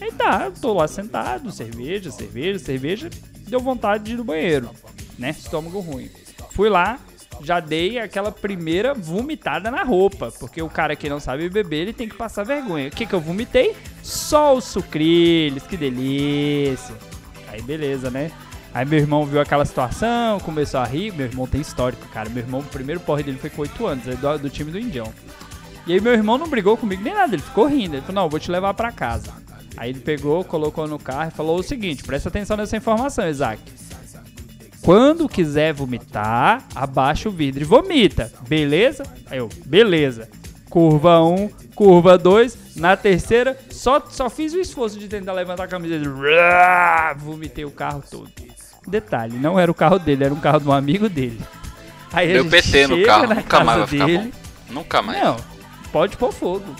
[0.00, 3.10] Aí tá, tô lá sentado, cerveja, cerveja, cerveja.
[3.48, 4.70] Deu vontade de ir no banheiro,
[5.18, 5.30] né?
[5.30, 6.08] Estômago ruim.
[6.52, 7.00] Fui lá,
[7.42, 10.32] já dei aquela primeira vomitada na roupa.
[10.38, 12.88] Porque o cara que não sabe beber, ele tem que passar vergonha.
[12.88, 13.74] O que que eu vomitei?
[14.02, 16.94] Só os sucrilhos, que delícia.
[17.48, 18.30] Aí beleza, né?
[18.72, 21.12] Aí meu irmão viu aquela situação, começou a rir.
[21.12, 22.28] Meu irmão tem histórico, cara.
[22.28, 24.78] Meu irmão, o primeiro porre dele foi com 8 anos, é do, do time do
[24.78, 25.12] Indião.
[25.88, 27.96] E aí meu irmão não brigou comigo nem nada, ele ficou rindo.
[27.96, 29.32] Ele falou, não, vou te levar pra casa.
[29.74, 33.62] Aí ele pegou, colocou no carro e falou o seguinte, presta atenção nessa informação, Isaac.
[34.82, 39.02] Quando quiser vomitar, abaixa o vidro e vomita, beleza?
[39.30, 40.28] Aí eu, beleza.
[40.68, 45.68] Curva 1, curva 2, na terceira, só, só fiz o esforço de tentar levantar a
[45.68, 46.10] camisa dele.
[47.16, 48.30] Vomitei o carro todo.
[48.86, 51.40] Detalhe, não era o carro dele, era um carro de um amigo dele.
[52.12, 54.74] Aí Deu gente PT no carro, na nunca mais vai ficar dele, bom.
[54.74, 55.22] Nunca mais.
[55.22, 55.36] não,
[55.92, 56.74] pode pôr fogo.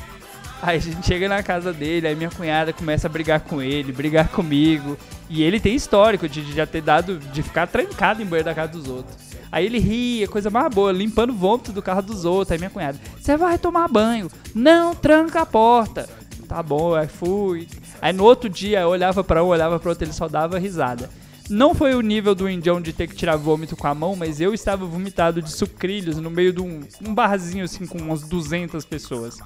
[0.61, 3.93] Aí a gente chega na casa dele, aí minha cunhada começa a brigar com ele,
[3.93, 4.99] brigar comigo.
[5.31, 8.55] E ele tem histórico de, de já ter dado, de ficar trancado em banheiro da
[8.55, 9.17] casa dos outros.
[9.53, 12.53] Aí ele ria, coisa mais boa, limpando o vômito do carro dos outros.
[12.53, 16.09] Aí minha cunhada, você vai tomar banho, não tranca a porta.
[16.49, 17.69] Tá bom, aí fui.
[18.01, 21.09] Aí no outro dia eu olhava pra um, olhava pra outro, ele só dava risada.
[21.51, 24.41] Não foi o nível do indião de ter que tirar vômito com a mão, mas
[24.41, 28.85] eu estava vomitado de sucrilhos no meio de um, um barzinho assim com umas 200
[28.85, 29.39] pessoas.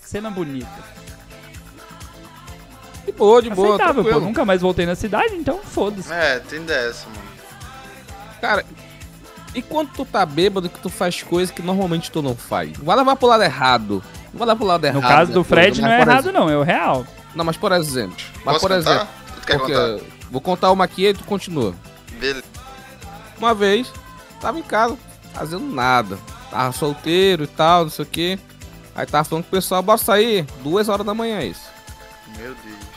[0.00, 0.68] Cena bonita.
[3.06, 4.08] De boa, de boa, Aceitável, pô.
[4.08, 4.26] tranquilo.
[4.26, 6.12] Nunca mais voltei na cidade, então foda-se.
[6.12, 7.20] É, tem dessa, mano.
[8.40, 8.64] Cara,
[9.54, 12.72] e quando tu tá bêbado que tu faz coisas que normalmente tu não faz?
[12.78, 14.02] Vai levar pro lado errado.
[14.32, 15.02] Não vai levar pro lado errado.
[15.02, 17.06] No caso né, do coisa, Fred não é por errado exemplo- não, é o real.
[17.34, 18.16] Não, mas por exemplo.
[18.44, 18.90] Mas Posso por contar?
[18.90, 19.08] exemplo.
[19.40, 20.19] Tu quer porque- contar?
[20.30, 21.74] Vou contar uma aqui e tu continua.
[22.12, 22.44] Beleza.
[23.38, 23.92] Uma vez,
[24.40, 24.96] tava em casa,
[25.34, 26.18] fazendo nada.
[26.50, 28.38] Tava solteiro e tal, não sei o que.
[28.94, 31.68] Aí tava falando com o pessoal, bora sair, duas horas da manhã é isso.
[32.36, 32.90] Meu Deus.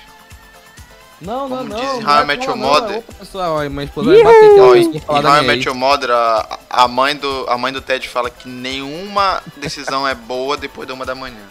[1.22, 2.02] Não, Como não, diz não.
[2.02, 2.92] em não How I é Met Your não, Mother.
[2.92, 4.50] É outra pessoa, ó, minha esposa vai bater
[4.92, 5.68] que Ó, ela How I minha Met.
[5.68, 10.14] Your Mother, a, a mãe do, a mãe do Ted fala que nenhuma decisão é
[10.14, 11.48] boa depois da uma da manhã.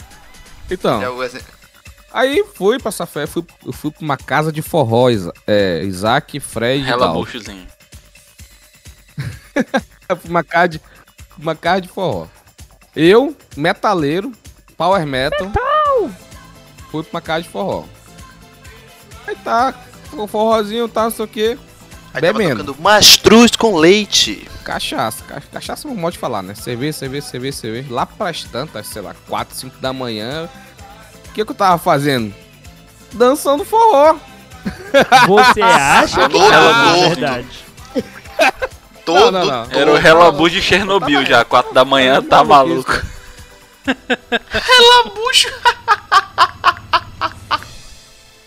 [0.70, 1.61] Então, É o exemplo.
[2.12, 5.08] Aí fui passar fé, fui, eu fui pra uma casa de forró,
[5.46, 7.14] é, Isaac, Fred e Rela tal.
[7.14, 7.66] buchozinho.
[10.28, 10.80] Uma casa de,
[11.38, 12.26] uma casa de forró.
[12.94, 14.32] Eu, metaleiro,
[14.76, 15.50] power metal.
[16.90, 17.84] Fui pra uma casa de forró.
[19.26, 19.74] Aí tá,
[20.12, 21.58] o forrozinho, tá, não sei o que.
[22.12, 22.76] Aí tava Bebendo.
[22.78, 24.46] mastruz com leite.
[24.64, 26.54] Cachaça, ca- cachaça não pode falar, né?
[26.54, 27.88] Cerveja, cerveja, cerveja, cerveja.
[27.90, 30.46] Lá pras tantas, sei lá, 4, 5 da manhã.
[31.32, 32.34] O que, que eu tava fazendo?
[33.14, 34.16] Dançando forró.
[35.26, 37.08] Você acha que Todo na gordo.
[37.08, 37.46] verdade?
[39.04, 39.66] Todo, não, não.
[39.66, 39.78] todo.
[39.78, 42.92] Era o Relabu de Chernobyl já, 4 da manhã, tá maluco.
[44.52, 45.48] Relabucho.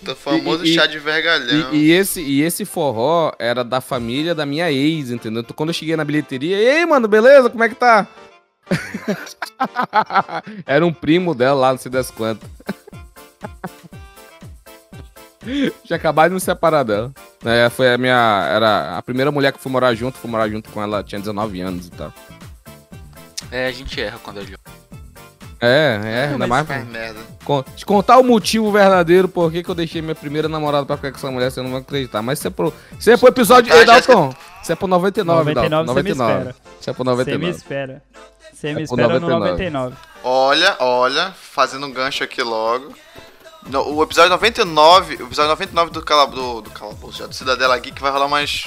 [0.01, 1.73] Do famoso E- chá de vergalhão.
[1.73, 5.41] E, e esse, e esse forró era da família da minha ex, entendeu?
[5.41, 7.49] Então, quando eu cheguei na bilheteria, e aí, mano, beleza?
[7.49, 8.07] Como é que tá?
[10.65, 12.49] era um primo dela lá, não sei das quantas.
[15.83, 17.11] Já acabaram de me separar dela.
[17.43, 18.47] É, foi a minha.
[18.51, 21.61] Era a primeira mulher que fui morar junto, fui morar junto com ela, tinha 19
[21.61, 22.11] anos e tal.
[23.51, 24.57] É, a gente erra quando é jovem.
[25.61, 26.67] É, é, ainda mais.
[26.67, 27.19] faz merda.
[27.43, 30.95] Con- Te contar o motivo verdadeiro por que que eu deixei minha primeira namorada pra
[30.97, 32.21] ficar com essa mulher, você não vai acreditar.
[32.23, 33.69] Mas isso é pro, isso é pro episódio.
[33.71, 35.93] Contar, Ei, Dalton, isso é pro 99, 99 Dalton.
[35.93, 36.55] você me espera.
[36.81, 37.57] Isso é pro Você me 99.
[37.57, 38.01] espera.
[38.55, 39.51] Você me espera no 99.
[39.51, 39.95] 99.
[40.23, 42.93] Olha, olha, fazendo um gancho aqui logo.
[43.69, 47.77] No- o episódio 99, o episódio 99 do, cala, do, do Calabouço, já do Cidadela
[47.79, 48.65] Geek, vai rolar umas,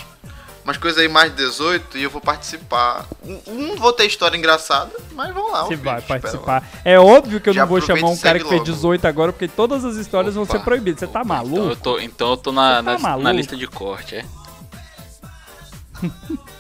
[0.65, 3.07] umas coisas aí mais de 18 e eu vou participar.
[3.47, 5.65] Não vou ter história engraçada, mas vamos lá.
[5.65, 6.63] Você vai participar.
[6.85, 8.65] É óbvio que eu Já não vou chamar um cara que fez logo.
[8.73, 10.65] 18 agora, porque todas as histórias vão ser Opa.
[10.65, 11.01] proibidas.
[11.01, 11.77] Você tá Então eu maluco?
[11.77, 14.25] tô, então eu tô na, tá na, na lista de corte, é?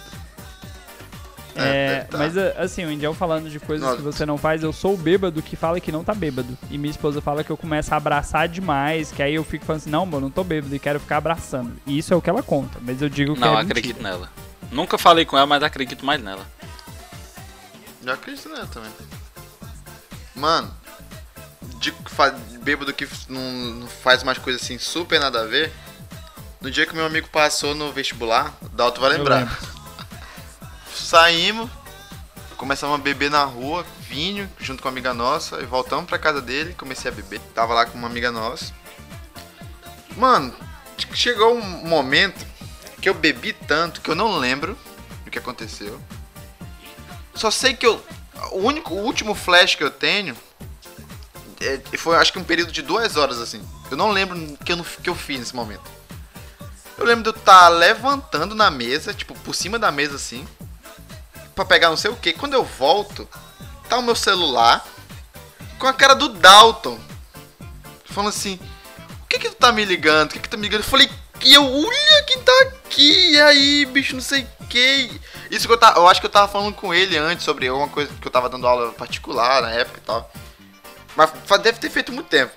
[1.60, 2.18] É, tá.
[2.18, 3.96] mas a- assim, o Indião falando de coisas Não.
[3.96, 6.56] que você não faz, eu sou o bêbado que fala que não tá bêbado.
[6.70, 9.80] E minha esposa fala que eu começo a abraçar demais, que aí eu fico falando
[9.82, 11.72] assim, não, mano, não tô bêbado e quero ficar abraçando.
[11.86, 14.10] E isso é o que ela conta, mas eu digo que Não, é acredito mentira.
[14.16, 14.30] nela.
[14.70, 16.46] Nunca falei com ela, mas acredito mais nela.
[18.04, 18.90] Já acredito nela também.
[20.36, 20.70] Mano,
[22.62, 25.72] bêbado que não, não faz umas coisas assim super nada a ver.
[26.60, 29.58] No dia que meu amigo passou no vestibular, Dalton vai Eu lembrar.
[30.98, 31.70] Saímos,
[32.56, 36.42] começamos a beber na rua, vinho, junto com uma amiga nossa, e voltamos pra casa
[36.42, 37.40] dele, comecei a beber.
[37.54, 38.72] Tava lá com uma amiga nossa.
[40.16, 40.54] Mano,
[41.14, 42.44] chegou um momento
[43.00, 44.76] que eu bebi tanto que eu não lembro
[45.26, 46.00] o que aconteceu.
[47.34, 48.04] Só sei que eu.
[48.52, 50.36] O único, o último flash que eu tenho
[51.60, 53.66] é- foi acho que um período de duas horas assim.
[53.90, 55.88] Eu não lembro que que eu fiz nesse momento.
[56.96, 60.46] Eu lembro de eu estar levantando na mesa, tipo, por cima da mesa assim,
[61.58, 62.32] pra pegar não sei o que.
[62.32, 63.28] Quando eu volto,
[63.88, 64.86] tá o meu celular
[65.78, 66.98] com a cara do Dalton.
[68.04, 68.58] Falando assim,
[69.22, 70.30] o que que tu tá me ligando?
[70.30, 70.80] O que que tu tá me ligando?
[70.80, 71.10] Eu falei,
[71.42, 75.20] e eu, olha quem tá aqui, e aí, bicho, não sei o que.
[75.50, 77.88] Isso que eu tava, eu acho que eu tava falando com ele antes sobre alguma
[77.88, 80.30] coisa que eu tava dando aula particular na época e tal.
[81.16, 82.52] Mas deve ter feito muito tempo.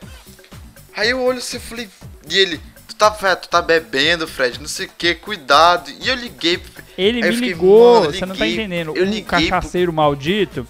[0.96, 1.90] Aí eu olho assim e falei,
[2.30, 2.62] e ele,
[3.10, 5.90] tá, tu tá bebendo, Fred, não sei o que, cuidado.
[6.02, 6.60] E eu liguei.
[6.98, 8.94] Ele me fiquei, ligou, você não tá entendendo.
[8.96, 10.68] eu O liguei pro- cachaceiro maldito.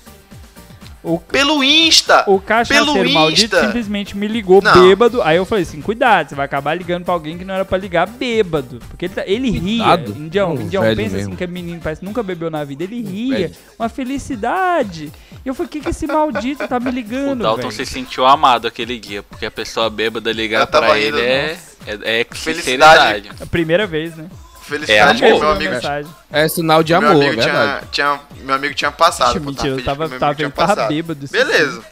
[1.04, 2.24] O, Pelo Insta!
[2.28, 3.66] o cachaceiro pelo maldito Insta.
[3.66, 4.72] simplesmente me ligou Não.
[4.88, 5.22] bêbado.
[5.24, 7.78] Aí eu falei assim: cuidado, você vai acabar ligando pra alguém que não era pra
[7.78, 8.80] ligar bêbado.
[8.88, 9.96] Porque ele, tá- ele ria.
[10.16, 11.18] Indião, Um Indião pensa mesmo.
[11.20, 12.84] assim que é menino, parece que nunca bebeu na vida.
[12.84, 13.38] Ele ria.
[13.40, 13.56] velho.
[13.80, 15.12] Uma felicidade.
[15.44, 17.42] E eu falei: o que, que esse maldito tá me O ligando?
[17.42, 17.72] Dalton velho?
[17.72, 22.22] se sentiu amado aquele dia, porque a pessoa bêbada ligar pra rindo, ele é, é,
[22.22, 22.56] é Felicidade.
[22.56, 23.32] sinceridade.
[23.42, 24.26] A primeira vez, né?
[24.72, 25.40] Felicidade É, que amor.
[25.40, 26.16] meu Uma amigo, mensagem.
[26.32, 29.32] É sinal de meu amor, amigo tinha, tinha, meu amigo tinha passado.
[29.32, 30.88] Ixi, mentira, eu feliz tava, que meu tava que tava passado.
[30.88, 31.26] bêbado.
[31.26, 31.86] isso Beleza.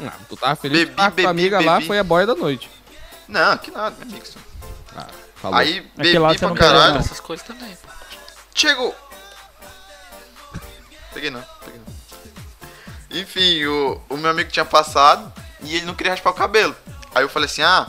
[0.00, 1.86] Não, tu tava feliz Bebi, que tava com a bebi, amiga lá, bebi.
[1.86, 2.70] foi a boy da noite.
[3.28, 4.26] Não, que nada, meu amigo.
[4.26, 4.38] só.
[5.36, 5.56] Falou.
[5.58, 6.94] Aí Aquele bebi lá pra caralho.
[6.94, 7.00] não.
[7.00, 7.76] Essas coisas também.
[8.54, 8.94] Chegou.
[11.12, 13.18] Peguei não, peguei não.
[13.20, 16.74] Enfim, o, o meu amigo tinha passado e ele não queria raspar o cabelo.
[17.14, 17.86] Aí eu falei assim, ah,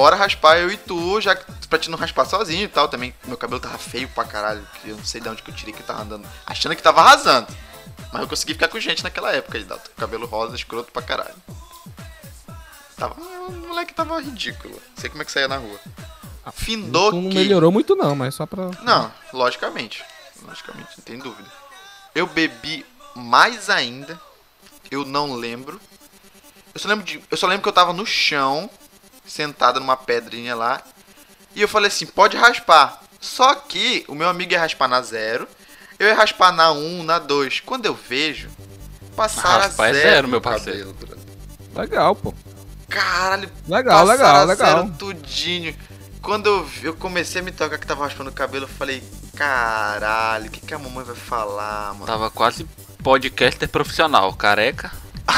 [0.00, 2.88] bora raspar eu e tu, já que pra te não raspar sozinho e tal.
[2.88, 5.54] Também meu cabelo tava feio pra caralho, que eu não sei de onde que eu
[5.54, 7.48] tirei que eu tava andando, achando que tava arrasando.
[8.10, 9.90] Mas eu consegui ficar com gente naquela época aí, Dalton.
[9.98, 11.34] Cabelo rosa, escroto pra caralho.
[12.96, 14.72] Tava, o moleque tava ridículo.
[14.74, 15.78] Não sei como é que saía na rua.
[16.54, 17.34] Findou Tu não que...
[17.34, 18.70] melhorou muito não, mas só pra...
[18.82, 20.02] Não, logicamente.
[20.42, 21.48] Logicamente, não tem dúvida.
[22.14, 24.18] Eu bebi mais ainda.
[24.90, 25.78] Eu não lembro.
[26.74, 28.68] Eu só lembro, de, eu só lembro que eu tava no chão,
[29.30, 30.82] sentado numa pedrinha lá.
[31.54, 33.00] E eu falei assim, pode raspar.
[33.20, 35.46] Só que o meu amigo ia raspar na zero.
[35.98, 37.60] Eu ia raspar na 1, na 2.
[37.60, 38.48] Quando eu vejo,
[39.14, 40.94] passaram Raspar a é zero, zero, no meu parceiro.
[40.94, 41.20] cabelo.
[41.74, 42.34] Legal, pô.
[42.88, 44.76] Caralho, Legal, legal, legal.
[44.78, 45.76] zero tudinho.
[46.22, 49.02] Quando eu, eu comecei a me tocar que tava raspando o cabelo, eu falei,
[49.36, 52.06] caralho, o que, que a mamãe vai falar, mano?
[52.06, 52.64] Tava quase
[53.02, 54.90] podcaster profissional, careca.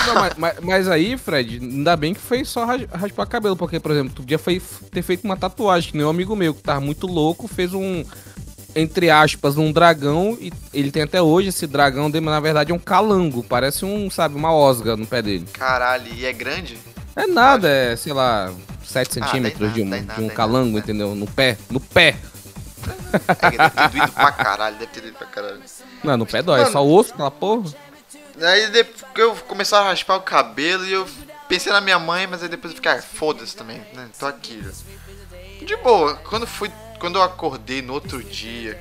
[0.07, 3.79] Não, mas, mas- mas aí, Fred, ainda bem que foi só ras- raspar cabelo, porque,
[3.81, 4.61] por exemplo, tu podia foi-
[4.91, 8.05] ter feito uma tatuagem, que nem um amigo meu que tava muito louco, fez um,
[8.74, 12.72] entre aspas, um dragão, e ele tem até hoje esse dragão dele, mas na verdade
[12.72, 15.47] é um calango, parece um, sabe, uma osga no pé dele.
[15.53, 16.79] Caralho, e é grande?
[17.14, 18.51] É nada, é, sei lá,
[18.85, 20.79] 7 Ah, centímetros daí de um, nada, de nada, um calango, nada.
[20.79, 21.14] entendeu?
[21.14, 22.16] No pé, no pé.
[23.43, 25.61] É, deve ter doído pra caralho, deve ter doído pra caralho.
[26.03, 26.72] Não, no pé dói, é Mano.
[26.72, 27.70] só o osso, aquela porra.
[28.43, 31.09] Aí depois que eu comecei a raspar o cabelo e eu
[31.49, 34.09] pensei na minha mãe, mas aí depois eu fiquei, ah, foda-se também, né?
[34.18, 34.62] Tô aqui.
[35.62, 36.70] De boa, quando fui.
[36.99, 38.80] Quando eu acordei no outro dia,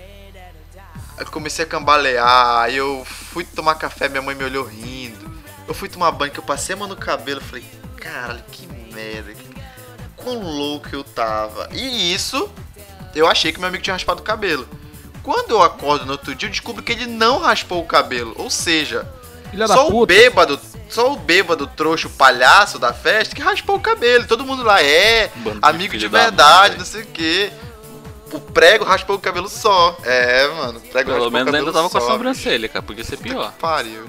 [1.17, 5.31] eu comecei a cambalear, aí eu fui tomar café, minha mãe me olhou rindo.
[5.67, 7.65] Eu fui tomar banho, que eu passei a mão no cabelo, falei,
[7.97, 9.33] caralho, que merda.
[10.15, 11.67] quão louco eu tava.
[11.71, 12.47] E isso,
[13.15, 14.67] eu achei que meu amigo tinha raspado o cabelo.
[15.23, 18.33] Quando eu acordo no outro dia, eu descubro que ele não raspou o cabelo.
[18.37, 19.07] Ou seja,
[19.51, 23.75] Filha da só o bêbado, só o bêbado trouxa, o palhaço da festa que raspou
[23.75, 24.25] o cabelo.
[24.25, 27.51] Todo mundo lá é Bando de amigo de da verdade, mãe, não sei o quê.
[28.31, 29.97] O prego raspou o cabelo só.
[30.05, 30.79] É, mano.
[30.79, 32.81] O prego Pelo menos o cabelo ainda tava com a só, sobrancelha, cara.
[32.81, 33.51] Podia ser pior.
[33.59, 34.05] Pariu.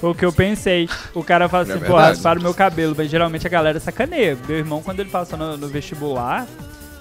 [0.00, 0.88] Foi o que eu pensei.
[1.14, 2.08] O cara fala É assim, pô, verdade.
[2.08, 2.94] rasparam meu cabelo.
[2.98, 4.36] Mas geralmente a galera sacaneia.
[4.48, 6.46] Meu irmão, quando ele passou no, no vestibular,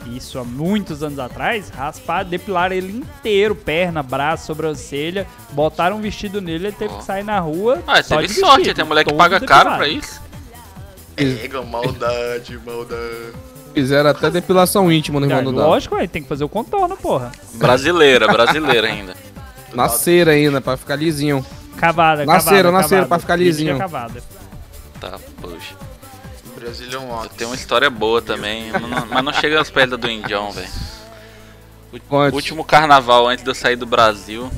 [0.09, 6.41] isso há muitos anos atrás, rasparam, depilaram ele inteiro, perna, braço, sobrancelha, botaram um vestido
[6.41, 6.97] nele, ele teve Ó.
[6.97, 7.81] que sair na rua.
[7.87, 10.21] Ah, só teve de sorte, vestido, tem mulher que paga caro pra isso.
[11.17, 13.33] Ega, maldade, maldade.
[13.73, 17.31] Fizeram até depilação íntima no irmão do lógico, ué, tem que fazer o contorno, porra.
[17.55, 19.15] Brasileira, brasileira ainda.
[19.73, 21.45] Na cera ainda, pra ficar lisinho.
[21.75, 22.55] Cavada, Na cavada.
[22.55, 23.77] cera, na cera, pra ficar Mídia lisinho.
[23.77, 24.23] Cavada.
[25.01, 25.75] Tá, poxa.
[26.65, 27.35] Brazilian Eu Wax.
[27.37, 30.51] tenho uma história boa também, mas não- mas não chega aos pés da do Indião,
[30.51, 30.67] velho.
[32.33, 34.51] Último carnaval antes de eu sair do Brasil.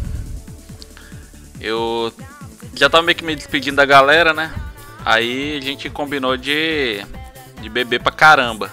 [1.59, 2.13] Eu
[2.75, 4.53] já tava meio que me despedindo da galera, né?
[5.05, 7.03] Aí a gente combinou de,
[7.61, 8.71] de beber pra caramba.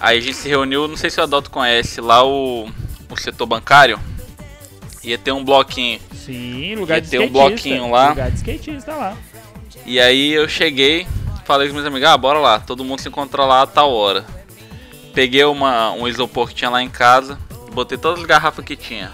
[0.00, 2.68] Aí a gente se reuniu, não sei se o Adalto conhece, lá o,
[3.10, 3.98] o setor bancário.
[5.02, 6.00] Ia ter um bloquinho.
[6.14, 7.48] Sim, lugar Ia de ter um skatista.
[7.48, 8.08] bloquinho lá.
[8.10, 9.16] Lugar de skatista lá.
[9.84, 11.06] E aí eu cheguei,
[11.48, 14.22] falei com meus amigos, ah, bora lá, todo mundo se encontra lá a tal hora.
[15.14, 17.38] Peguei uma, um isopor que tinha lá em casa,
[17.72, 19.10] botei todas as garrafas que tinha.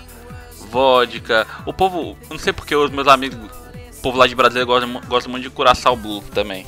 [0.69, 1.47] Vodka.
[1.65, 5.29] O povo, não sei porque os meus amigos, o povo lá de Brasília gosta, gosta
[5.31, 6.67] muito de Curaçao Blue também.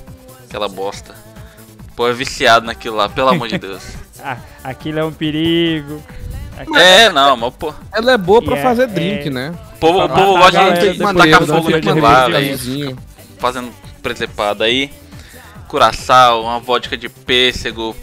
[0.49, 1.13] Aquela bosta.
[1.97, 3.83] Pô, é viciado naquilo lá, pelo amor de Deus.
[4.25, 6.03] Ah, aquilo é um perigo.
[6.59, 9.55] Aquilo- É, não, mas pô, Ela é boa pra E é- fazer é- drink, né?
[9.75, 12.27] o povo, o povo gosta de, tacar fogo naquilo lá,
[13.39, 13.71] fazendo
[14.03, 14.91] presepada aí.
[15.69, 17.97] Curaçao, uma vodka de pêssego,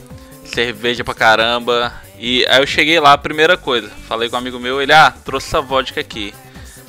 [0.46, 1.94] cerveja pra caramba.
[2.18, 5.48] E aí eu cheguei lá, primeira coisa, falei com um amigo meu, ele, ah, trouxe
[5.48, 6.34] essa vodka aqui.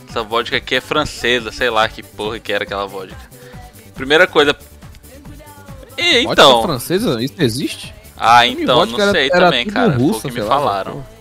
[0.09, 3.17] Essa vodka aqui é francesa, sei lá que porra que era aquela vodka.
[3.95, 4.57] Primeira coisa.
[5.97, 6.63] E Vodka então.
[6.63, 7.23] francesa?
[7.23, 7.95] Isso existe?
[8.17, 9.93] Ah, então, Vodka não sei era também, cara.
[9.95, 10.93] Foi o russa, que me lá, falaram.
[10.93, 11.15] porra.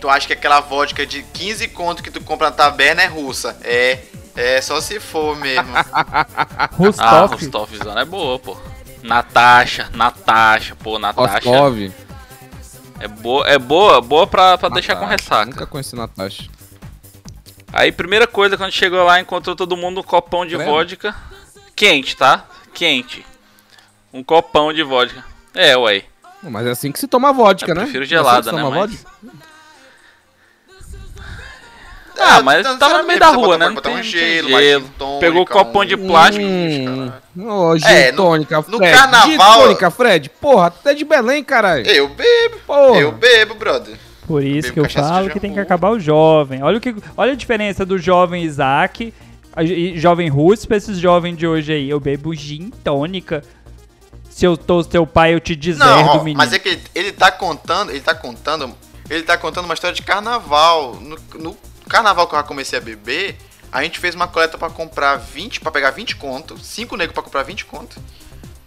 [0.00, 3.56] Tu acha que aquela vodka de 15 conto que tu compra na taberna é russa?
[3.62, 3.98] É.
[4.36, 5.68] É, só se for mesmo.
[5.92, 7.32] Ah, Rostov.
[7.32, 8.56] Rostovzona é boa, pô.
[9.02, 11.48] Natasha, Natasha, pô, Natasha.
[11.48, 11.92] Rostov.
[13.00, 15.46] É boa, é boa, boa pra, pra deixar com ressaca.
[15.46, 16.48] Nunca conheci Natasha.
[17.72, 21.14] Aí, primeira coisa, quando chegou lá, encontrou todo mundo um copão de vodka.
[21.74, 22.44] Quente, tá?
[22.74, 23.24] Quente.
[24.12, 25.24] Um copão de vodka.
[25.54, 26.04] É, ué.
[26.42, 27.82] Mas é assim que se toma vodka, Eu né?
[27.82, 29.10] prefiro É gelada, assim que se né, toma mas- vodka?
[32.20, 33.66] Ah, mas não, tava no meio da rua, né?
[33.68, 36.44] Não botar tem, um não tem gelo, tônica, Pegou o copão de um- plástico.
[36.44, 37.10] Hum,
[37.78, 38.92] gin É, no- tônica, no Fred.
[38.98, 40.30] carnaval- Gin tônica, Fred.
[40.40, 41.86] Porra, até de Belém, caralho.
[41.86, 42.58] Eu bebo.
[42.66, 42.98] Porra.
[42.98, 43.96] Eu bebo, brother.
[44.26, 46.62] Por isso Bebo que eu falo que tem que acabar o jovem.
[46.62, 49.12] Olha, o que, olha a diferença do jovem Isaac
[49.56, 51.90] a- e jovem Ruth pra esses jovens de hoje aí.
[51.90, 53.42] Eu bebo gin tônica.
[54.30, 56.38] Se eu tô seu pai, eu te Não, deserdo, ó, menino.
[56.38, 58.72] mas é que ele, ele tá contando, ele tá contando,
[59.10, 60.96] ele tá contando uma história de carnaval.
[61.00, 61.56] No, no
[61.90, 63.36] carnaval que eu já comecei a beber,
[63.72, 67.22] a gente fez uma coleta pra comprar 20, pra pegar 20 conto, 5 negros pra
[67.22, 68.00] comprar 20 conto.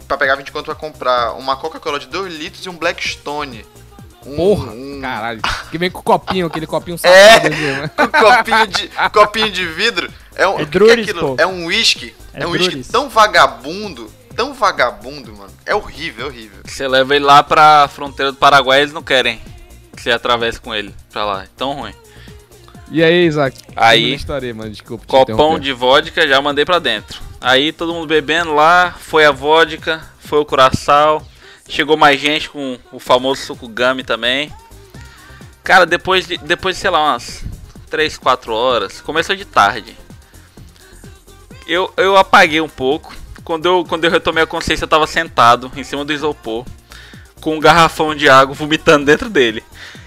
[0.07, 3.65] Pra pegar 20 conto pra comprar uma Coca-Cola de 2 litros e um Blackstone.
[4.25, 5.41] Um, Porra, um, caralho.
[5.71, 7.31] Que vem com o copinho, aquele copinho É.
[7.33, 7.47] safado.
[7.53, 7.91] assim, né?
[7.99, 10.11] um copinho de, copinho de vidro.
[10.35, 11.35] É, um, É que que é Druris, aquilo?
[11.35, 11.41] pô.
[11.41, 12.15] É um whisky.
[12.33, 15.51] É É, um whisky tão vagabundo, tão vagabundo, mano.
[15.65, 16.59] É horrível, é horrível.
[16.65, 19.41] Você leva ele lá pra fronteira do Paraguai, eles não querem
[19.95, 21.43] que você atravesse com ele pra lá.
[21.43, 21.93] É tão ruim.
[22.91, 23.57] E aí, Isaac?
[23.75, 24.69] Aí- história, mano.
[24.69, 25.05] Desculpa.
[25.07, 27.21] Copão de vodka, já mandei pra dentro.
[27.41, 31.25] Aí todo mundo bebendo lá, foi a vodka, foi o curaçao.
[31.67, 34.51] Chegou mais gente com o famoso suco gummy também.
[35.63, 37.43] Cara, depois de, depois de, sei lá, umas
[37.89, 39.95] 3, 4 horas, começou de tarde.
[41.65, 43.13] Eu, eu apaguei um pouco.
[43.43, 46.65] Quando eu, quando eu retomei a consciência, eu tava sentado em cima do isopor,
[47.41, 49.63] com um garrafão de água vomitando dentro dele.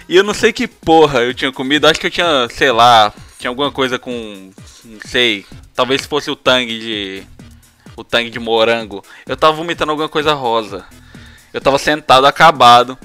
[0.09, 3.13] E eu não sei que porra eu tinha comido, acho que eu tinha, sei lá,
[3.37, 4.51] tinha alguma coisa com.
[4.83, 5.45] Não sei.
[5.75, 7.23] Talvez fosse o tangue de.
[7.95, 9.03] O tangue de morango.
[9.25, 10.85] Eu tava vomitando alguma coisa rosa.
[11.53, 12.97] Eu tava sentado, acabado.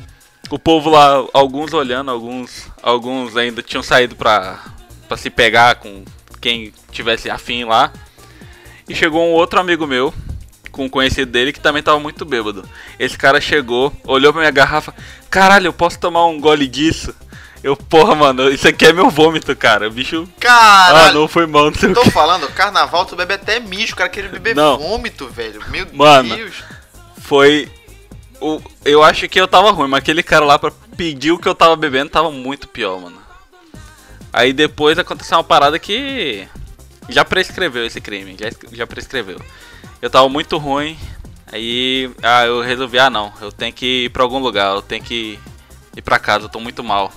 [0.51, 2.71] O povo lá, alguns olhando, alguns.
[2.83, 4.61] Alguns ainda tinham saído pra,
[5.09, 6.05] pra se pegar com
[6.41, 7.93] quem tivesse afim lá.
[8.89, 10.13] E chegou um outro amigo meu,
[10.71, 12.69] com um conhecido dele, que também tava muito bêbado.
[12.99, 14.95] Esse cara chegou, olhou pra minha garrafa.
[15.33, 17.15] Caralho, eu posso tomar um gole disso?
[17.65, 19.89] Eu, porra, mano, isso aqui é meu vômito, cara.
[19.89, 20.29] O bicho.
[20.45, 22.11] Ah, Caralho, não foi mal, não sei o tô que.
[22.11, 24.77] falando, carnaval tu bebe até mijo, o cara beber Não.
[24.77, 25.63] vômito, velho.
[25.69, 26.37] Meu Mano.
[26.37, 26.63] Deus.
[27.23, 27.67] Foi.
[28.43, 31.49] O, eu acho que eu tava ruim, mas aquele cara lá pra pedir o que
[31.49, 33.23] eu tava bebendo tava muito pior, mano.
[34.33, 36.47] Aí depois aconteceu uma parada que.
[37.09, 39.41] Já prescreveu esse crime, já, já prescreveu.
[40.03, 40.99] Eu tava muito ruim,
[41.53, 45.05] aí ah, eu resolvi, ah não, eu tenho que ir pra algum lugar, eu tenho
[45.05, 45.39] que
[45.97, 47.13] ir pra casa, eu tô muito mal.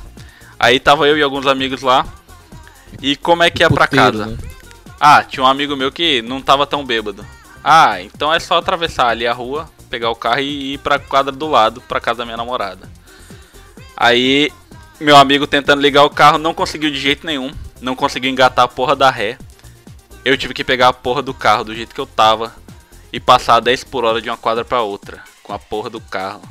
[0.60, 2.06] Aí tava eu e alguns amigos lá.
[3.02, 4.26] E como é que é pra casa?
[4.28, 4.38] né?
[5.00, 7.26] Ah, tinha um amigo meu que não tava tão bêbado.
[7.64, 11.32] Ah, então é só atravessar ali a rua, pegar o carro e ir pra quadra
[11.32, 12.90] do lado, pra casa da minha namorada.
[13.98, 14.52] Aí,
[15.00, 18.68] meu amigo tentando ligar o carro não conseguiu de jeito nenhum, não conseguiu engatar a
[18.68, 19.38] porra da ré.
[20.24, 22.54] Eu tive que pegar a porra do carro do jeito que eu tava
[23.16, 26.42] e passar 10 por hora de uma quadra pra outra com a porra do carro.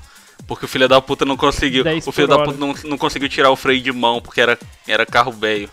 [0.47, 1.85] Porque o filho da puta não conseguiu.
[1.85, 2.47] 10 O filho da hora.
[2.47, 4.59] puta não, não conseguiu tirar o freio de mão porque era,
[4.89, 5.69] era carro velho.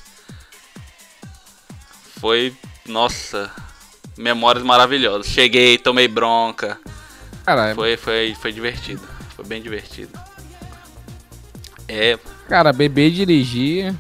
[2.20, 2.54] Foi.
[2.86, 3.50] Nossa.
[4.18, 5.28] Memórias maravilhosas.
[5.28, 6.78] Cheguei, tomei bronca.
[7.46, 9.02] Cara, Foi, foi, foi divertido.
[9.34, 10.12] Foi bem divertido.
[11.88, 12.20] É,
[12.50, 13.96] cara, beber e dirigir.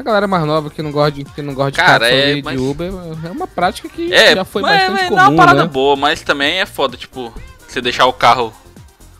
[0.00, 2.34] Essa galera mais nova que não gosta de, que não gosta de Cara, carro é,
[2.36, 2.90] de mas- Uber
[3.22, 5.62] é uma prática que é, já foi mas- bastante mas comum, não é uma parada
[5.64, 5.68] né?
[5.68, 7.30] boa, mas também é foda, tipo,
[7.68, 8.50] você deixar o carro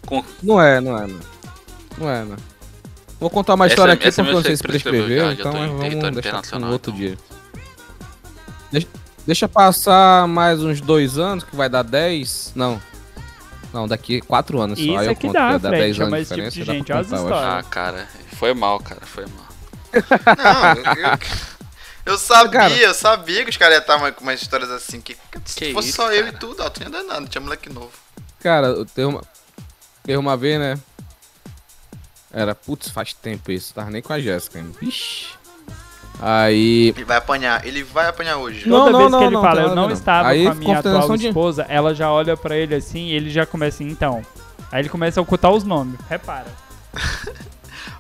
[0.06, 0.24] com.
[0.42, 1.20] Não é, não é, não.
[1.98, 2.36] Não é, não.
[3.20, 6.14] Vou contar uma Essa- história aqui essa porque eu não sei se prescreveu então vamos
[6.14, 6.94] deixar para um outro então.
[7.06, 7.18] dia.
[8.72, 8.88] Deixa,
[9.26, 12.52] deixa passar mais uns dois anos, que vai dar 10.
[12.54, 12.80] Não.
[13.70, 14.84] Não, daqui 4 anos só.
[14.84, 16.54] Isso aí eu é que conto, dá, vai dar Fred, 10 chama anos tipo diferença,
[16.54, 17.58] de dá pra gente, contar.
[17.58, 19.49] Ah, cara, foi mal, cara, foi mal.
[19.92, 21.18] Não, eu,
[22.14, 22.74] eu sabia, Cara.
[22.76, 25.00] eu sabia que os caras iam estar uma- com umas histórias assim.
[25.00, 26.38] Que, se Que fosse isso, só eu e cara?
[26.38, 27.90] tudo, ó, tu não ia dar nada, tinha moleque novo.
[28.40, 29.22] Cara, eu tenho uma,
[30.04, 30.78] teve uma vez, né?
[32.32, 34.78] Era, putz, faz tempo isso, tava nem com a Jéssica ainda.
[34.80, 35.26] Ixi.
[36.22, 36.88] Aí.
[36.94, 38.68] Ele vai apanhar, ele vai apanhar hoje.
[38.68, 40.50] Não, Toda não, vez não, que ele não, fala, tem eu não estava Aí, com
[40.50, 43.76] a minha atual de- esposa, ela já olha pra ele assim e ele já começa
[43.76, 44.24] assim, então.
[44.70, 46.46] Aí ele começa a ocultar os nomes, repara.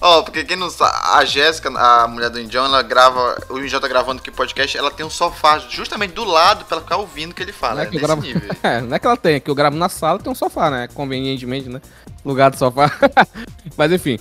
[0.00, 3.78] Ó, porque quem não sabe, a Jéssica, a mulher do Indião, ela grava, o Indião
[3.78, 6.96] tá gravando aqui o podcast, ela tem um sofá justamente do lado pra ela ficar
[6.96, 7.74] ouvindo o que ele fala.
[7.74, 8.22] Não é é que eu nesse gravo...
[8.22, 8.56] nível.
[8.62, 10.70] É, não é que ela tem, é que eu gravo na sala tem um sofá,
[10.70, 10.88] né?
[10.94, 11.82] Convenientemente, né?
[12.24, 12.90] Lugar do sofá.
[13.76, 14.18] Mas enfim,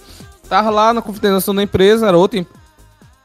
[0.49, 2.45] tava lá na confraternização da empresa, era outra.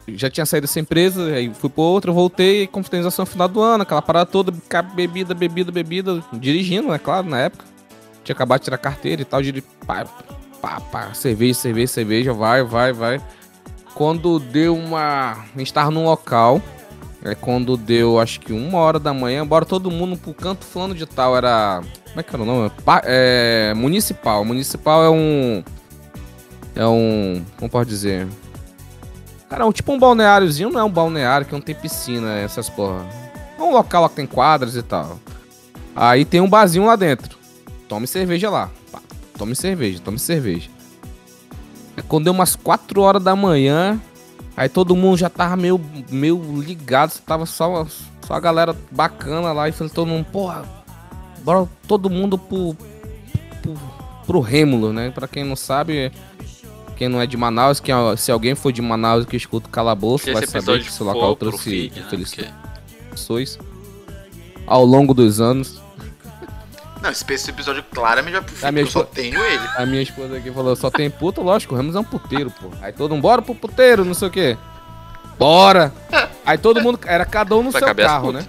[0.06, 3.82] Já tinha saído dessa empresa, aí fui pra outra, voltei, confraternização no final do ano,
[3.82, 4.52] aquela parada toda,
[4.94, 6.98] bebida, bebida, bebida, dirigindo, né?
[6.98, 7.64] Claro, na época.
[8.22, 9.64] Tinha acabado de tirar carteira e tal, diri...
[10.64, 13.20] pá, pá, cerveja, cerveja, cerveja, vai, vai, vai.
[13.94, 15.32] Quando deu uma.
[15.54, 16.60] A gente tava num local.
[17.22, 20.94] É quando deu, acho que uma hora da manhã, bora todo mundo pro canto fulano
[20.94, 21.36] de tal.
[21.36, 21.82] Era.
[22.08, 22.70] Como é que era o nome?
[22.84, 24.44] Pa- é, municipal.
[24.44, 25.62] Municipal é um.
[26.74, 27.44] É um.
[27.58, 28.26] Como pode dizer?
[29.48, 32.68] Cara, é um, tipo um balneáriozinho, não é um balneário que não tem piscina, essas
[32.68, 33.06] porra.
[33.58, 35.18] É um local lá que tem quadras e tal.
[35.94, 37.38] Aí tem um barzinho lá dentro.
[37.88, 38.70] Tome cerveja lá.
[39.36, 40.70] Tome cerveja, tome cerveja.
[41.96, 44.00] É quando deu umas 4 horas da manhã,
[44.56, 45.80] aí todo mundo já tava meio,
[46.10, 47.86] meio ligado, tava só,
[48.26, 50.64] só a galera bacana lá e falei todo mundo, porra,
[51.42, 52.74] bora todo mundo pro,
[53.62, 53.74] pro,
[54.26, 55.10] pro Rêmulo, né?
[55.10, 56.10] Pra quem não sabe,
[56.96, 60.32] quem não é de Manaus, que se alguém for de Manaus que escuta o Calabouço,
[60.32, 62.52] vai saber que esse local trouxe feed, né?
[63.10, 63.58] pessoas
[64.66, 65.83] ao longo dos anos.
[67.04, 69.62] Não, esse episódio claramente vai pro porque eu só tenho ele.
[69.76, 72.70] A minha esposa aqui falou, só tem puta, lógico, o Ramos é um puteiro, pô.
[72.80, 74.56] Aí todo mundo, bora pro puteiro, não sei o quê.
[75.38, 75.92] Bora!
[76.46, 78.46] Aí todo mundo, era cada um no Vai seu carro, né?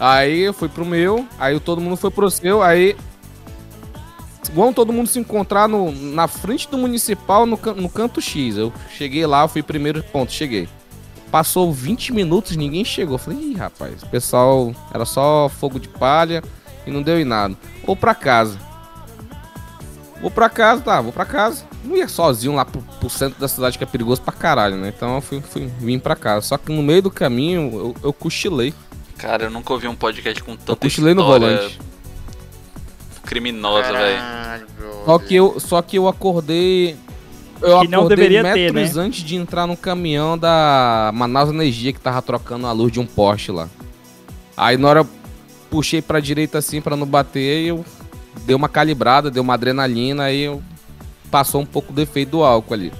[0.00, 2.96] Aí eu fui pro meu, aí todo mundo foi pro seu, aí...
[4.52, 8.56] Vão todo mundo se encontrar no, na frente do municipal, no, can- no canto X.
[8.56, 10.68] Eu cheguei lá, eu fui primeiro ponto, cheguei.
[11.30, 13.14] Passou 20 minutos, ninguém chegou.
[13.14, 16.42] Eu Falei, ih, rapaz, o pessoal era só fogo de palha
[16.90, 17.56] e não deu em nada.
[17.86, 18.58] Vou pra casa.
[20.20, 21.64] Vou pra casa, tá, vou pra casa.
[21.82, 24.92] Não ia sozinho lá pro, pro centro da cidade que é perigoso pra caralho, né?
[24.94, 26.46] Então eu fui, fui vim pra casa.
[26.46, 28.74] Só que no meio do caminho eu, eu cochilei.
[29.16, 31.78] Cara, eu nunca ouvi um podcast com Eu tanta cochilei no volante.
[33.24, 34.66] criminosa, velho.
[35.06, 36.96] Só que eu, só que eu acordei.
[37.62, 39.02] Eu Que não acordei deveria ter, metros né?
[39.04, 43.06] antes de entrar no caminhão da Manaus Energia que tava trocando a luz de um
[43.06, 43.68] poste lá.
[44.56, 45.08] Aí na hora eu
[45.70, 47.84] puxei pra direita assim pra não bater, eu
[48.44, 50.62] dei uma calibrada, dei uma adrenalina, aí eu
[51.30, 52.92] passou um pouco do efeito do álcool ali.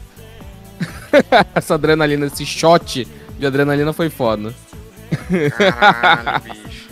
[1.54, 3.06] Essa adrenalina, esse shot
[3.38, 4.54] de adrenalina foi foda.
[5.56, 6.88] Caralho, bicho.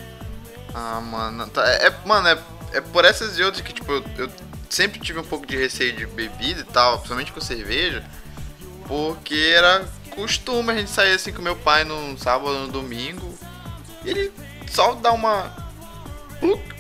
[0.75, 1.47] Ah, mano.
[1.49, 2.39] Tá, é, é- mano, é,
[2.73, 4.31] é por essas e outras que, tipo, eu, eu
[4.69, 8.05] sempre tive um pouco de receio de bebida e tal, principalmente com cerveja,
[8.87, 13.33] porque era costume a gente sair assim com meu pai no sábado ou no domingo
[14.05, 14.33] e ele
[14.67, 15.68] só dá uma.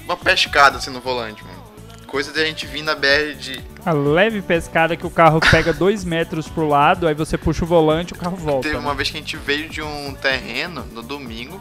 [0.05, 1.63] Uma pescada assim no volante, mano.
[2.07, 3.63] coisa de a gente vir na BR de.
[3.85, 7.67] A leve pescada que o carro pega dois metros pro lado, aí você puxa o
[7.67, 8.63] volante e o carro volta.
[8.63, 8.81] Teve né?
[8.81, 11.61] uma vez que a gente veio de um terreno no domingo.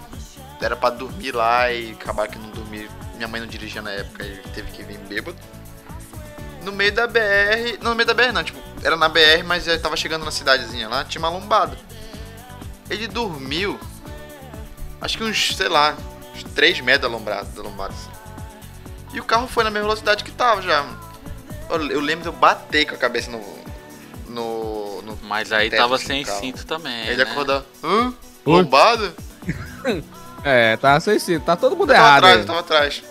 [0.60, 2.90] Era pra dormir lá e acabar que não dormir.
[3.16, 5.38] Minha mãe não dirigia na época e teve que vir bêbado.
[6.64, 7.78] No meio da BR.
[7.82, 10.32] Não, no meio da BR não, tipo, era na BR, mas já tava chegando na
[10.32, 11.78] cidadezinha lá, tinha uma lombada.
[12.90, 13.80] Ele dormiu.
[15.00, 15.96] Acho que uns, sei lá,
[16.46, 17.94] uns 3 metros da lombada, da lombada.
[17.94, 18.10] assim.
[19.14, 20.86] E o carro foi na mesma velocidade que tava já.
[21.70, 23.42] Eu, eu lembro de eu bater com a cabeça no.
[24.28, 25.02] No.
[25.02, 26.40] no Mas aí teto, tava assim, sem carro.
[26.40, 27.08] cinto também.
[27.08, 27.32] Ele né?
[27.32, 27.64] acordou.
[27.84, 28.14] Hã?
[28.46, 28.62] Oi?
[28.64, 29.14] Lombada?
[30.44, 31.44] É, tá sem cinto.
[31.44, 32.24] Tá todo mundo Eu tava errado.
[32.26, 33.04] atrás, tava atrás.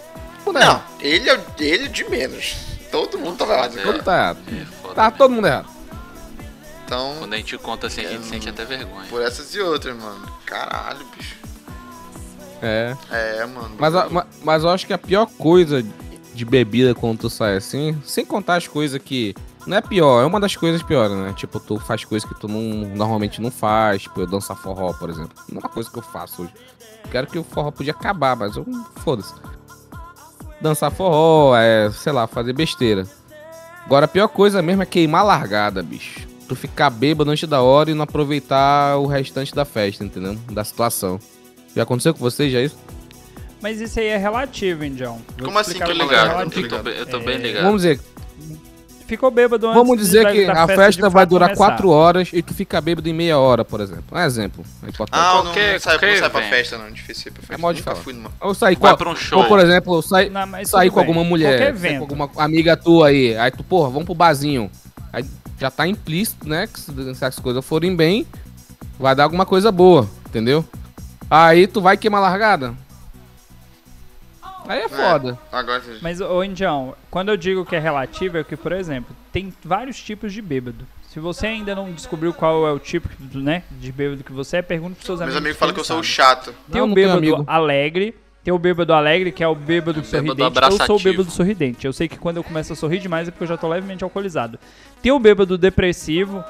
[0.45, 0.85] Todo mundo Não, errado.
[1.01, 2.57] ele é ele de menos.
[2.91, 3.79] Todo mundo tava errado.
[3.79, 3.83] É.
[3.83, 4.39] Todo mundo tá errado.
[4.49, 5.15] É, Tá né?
[5.19, 5.69] todo mundo errado.
[6.85, 9.07] Então, Quando a gente conta assim, a gente É, sente até vergonha.
[9.11, 10.25] por essas e outras, mano.
[10.47, 11.35] Caralho, bicho.
[12.63, 12.97] É.
[13.11, 13.71] É, mano.
[13.79, 15.85] Mas, a- ma- mas eu acho que a pior coisa
[16.35, 19.35] de bebida quando tu sai assim, sem contar as coisas que.
[19.67, 21.33] Não é pior, é uma das coisas piores, né?
[21.37, 22.61] Tipo, tu faz coisas que tu não,
[22.95, 24.03] normalmente não faz.
[24.03, 25.33] Tipo, eu dançar forró, por exemplo.
[25.51, 26.53] Não é uma coisa que eu faço hoje.
[27.11, 28.65] Quero que o forró podia acabar, mas eu.
[29.03, 29.35] Foda-se.
[30.61, 33.07] Dançar forró, é, sei lá, fazer besteira.
[33.85, 36.21] Agora a pior coisa mesmo é queimar a largada, bicho.
[36.49, 40.35] Tu ficar bêbado antes da hora e não aproveitar o restante da festa, entendeu?
[40.51, 41.19] Da situação.
[41.77, 42.77] Já aconteceu com vocês já isso?
[43.61, 45.21] Mas isso aí é relativo, Indião.
[45.37, 46.43] Vou Como assim que Tô uma ligado?
[46.57, 47.65] eu tô, eu tô É, bem ligado.
[47.65, 48.01] Vamos dizer,
[49.07, 51.65] Ficou bêbado antes Vamos dizer da- que da a de festa vai durar começar.
[51.65, 54.03] 4 horas e tu fica bêbado em meia hora, por exemplo.
[54.11, 54.65] Um exemplo.
[54.83, 55.21] É importante.
[55.23, 56.91] Ah, não, não sai, não qualquer sai pra festa, não.
[56.91, 57.55] Difícil ir pra festa.
[57.55, 57.97] É modo de falar.
[57.99, 58.33] fui numa.
[58.41, 59.39] Ou sair com, a- pra um show.
[59.39, 60.45] ou, por exemplo, sair, Não,
[60.91, 61.05] com bem.
[61.07, 63.37] alguma mulher, com alguma amiga tua aí.
[63.39, 64.69] Aí tu, porra, vamos pro barzinho.
[65.13, 65.25] Aí
[65.61, 66.67] já tá implícito, né?
[66.67, 68.27] Que se, se as coisas forem bem,
[68.99, 70.65] vai dar alguma coisa boa, entendeu?
[71.31, 72.75] Aí tu vai queimar a largada.
[74.69, 75.39] Aí é foda.
[75.53, 75.83] Agora.
[76.01, 79.97] Mas, ô Indião, quando eu digo que é relativo, é que, por exemplo, tem vários
[79.97, 80.87] tipos de bêbado.
[81.09, 84.63] Se você ainda não descobriu qual é o tipo né, de bêbado que você é,
[84.63, 85.43] pergunte pros seus Meus amigos.
[85.45, 86.53] amigos falam que eu sou o chato.
[86.71, 87.45] Tem Não, o bêbado amigo.
[87.47, 88.15] alegre.
[88.45, 90.81] Tem o bêbado alegre, que é o bêbado Bêbado sorridente.
[90.81, 91.87] Eu sou o bêbado sorridente.
[91.87, 94.05] Eu sei que quando eu começo a sorrir demais é porque eu já tô levemente
[94.05, 94.59] alcoolizado.
[95.03, 96.45] Tem o bêbado depressivo.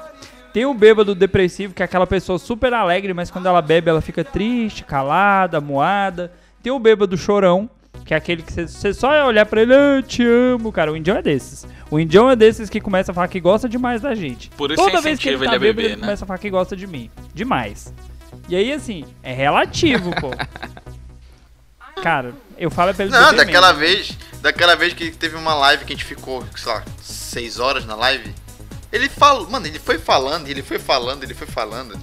[0.57, 4.01] Tem o bêbado depressivo, que é aquela pessoa super alegre, mas quando ela bebe ela
[4.01, 6.31] fica triste, calada, moada.
[6.63, 7.69] Tem o bêbado chorão,
[8.03, 10.91] que é aquele que você- só olhar pra ele, ah, te amo, cara.
[10.91, 11.67] O indião é desses.
[11.91, 14.49] O indião é desses que começa a falar que gosta demais da gente.
[14.57, 16.01] Por isso Toda vez que ele tá ele a bêbado, beber, ele né?
[16.01, 17.11] começa a falar que gosta de mim.
[17.35, 17.93] Demais.
[18.49, 20.31] E aí, assim, é relativo, pô.
[22.01, 23.79] Cara, eu falo pra ele Não, daquela menos.
[23.91, 24.17] vez.
[24.41, 27.93] Daquela vez que teve uma live que a gente ficou, sei lá, 6 horas na
[27.93, 28.33] live.
[28.91, 29.49] Ele falou.
[29.49, 31.97] Mano, ele foi falando, ele foi falando, ele foi falando.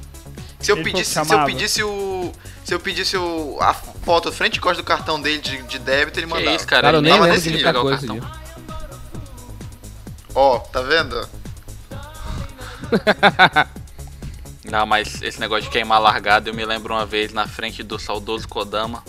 [0.61, 1.19] Se eu Ele pedisse.
[1.19, 2.33] que Se eu pedisse o.
[2.65, 6.19] Se eu pedisse o, a foto frente e costa do cartão dele de, de débito,
[6.19, 6.57] ele Que mandava.
[6.57, 6.83] isso, cara?
[6.83, 8.45] Cara, eu ele nem Tava lembro nesse de nível, muita pegar o cartão.
[10.35, 11.29] Ó, tá vendo?
[14.65, 17.99] Não, mas esse negócio de queimar largada, eu me lembro uma vez na frente do
[17.99, 19.05] saudoso Kodama.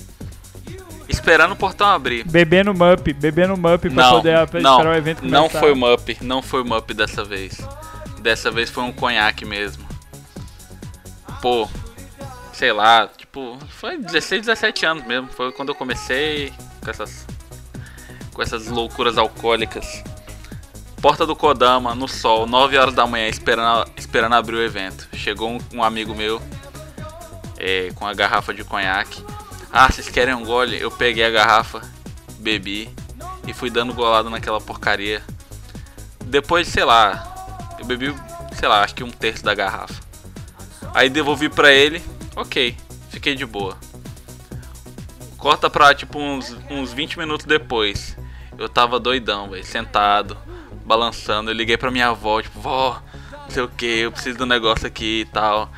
[1.08, 2.24] Esperando o portão abrir.
[2.26, 5.38] Bebendo mup, bebendo mup pra Não, poder pra não, esperar o evento começar.
[5.38, 7.58] não foi o Mup, não foi o Mup dessa vez.
[8.22, 9.86] Dessa vez foi um conhaque mesmo.
[11.42, 11.70] Pô,
[12.54, 15.28] sei lá, tipo, foi 16, 17 anos mesmo.
[15.28, 16.52] Foi quando eu comecei
[16.84, 17.26] com essas,
[18.34, 20.04] com essas loucuras alcoólicas.
[21.02, 25.08] Porta do Kodama, no sol, 9 horas da manhã, esperando, esperando abrir o evento.
[25.14, 26.42] Chegou um, um amigo meu
[27.60, 29.24] é, com a garrafa de conhaque.
[29.72, 30.80] Ah, vocês querem um gole?
[30.80, 31.82] Eu peguei a garrafa,
[32.40, 32.90] bebi
[33.48, 35.22] e fui dando golado naquela porcaria.
[36.26, 38.14] Depois, sei lá, eu bebi,
[38.58, 40.02] sei lá, acho que um terço da garrafa.
[40.94, 42.02] Aí devolvi pra ele,
[42.36, 42.76] ok,
[43.10, 43.78] fiquei de boa.
[45.38, 48.18] Corta pra tipo uns, uns 20 minutos depois.
[48.58, 50.38] Eu tava doidão, velho, sentado,
[50.86, 51.52] balançando.
[51.52, 53.02] Eu liguei pra minha avó, tipo, vó,
[53.44, 55.70] não sei o que, eu preciso do negócio aqui e tal.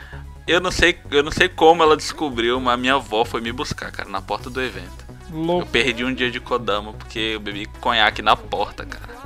[0.48, 3.91] Eu não sei, eu não sei como ela descobriu, mas minha avó foi me buscar,
[3.91, 5.06] cara, na porta do evento.
[5.30, 5.68] Eu Louco.
[5.68, 9.18] perdi um dia de Kodama porque eu bebi conhaque na porta, cara.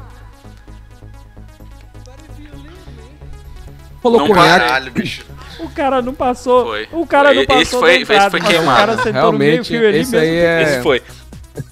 [4.01, 4.59] Falou Não conhaque.
[4.65, 5.26] Caralho, bicho.
[5.59, 6.65] O cara não passou.
[6.65, 6.88] Foi.
[6.91, 7.80] O cara não Esse passou.
[7.82, 8.78] foi- da entrada, esse foi mas O queimado.
[8.80, 10.17] cara sentou no meio Realmente, esse mesmo.
[10.17, 11.03] aí é- Esse foi.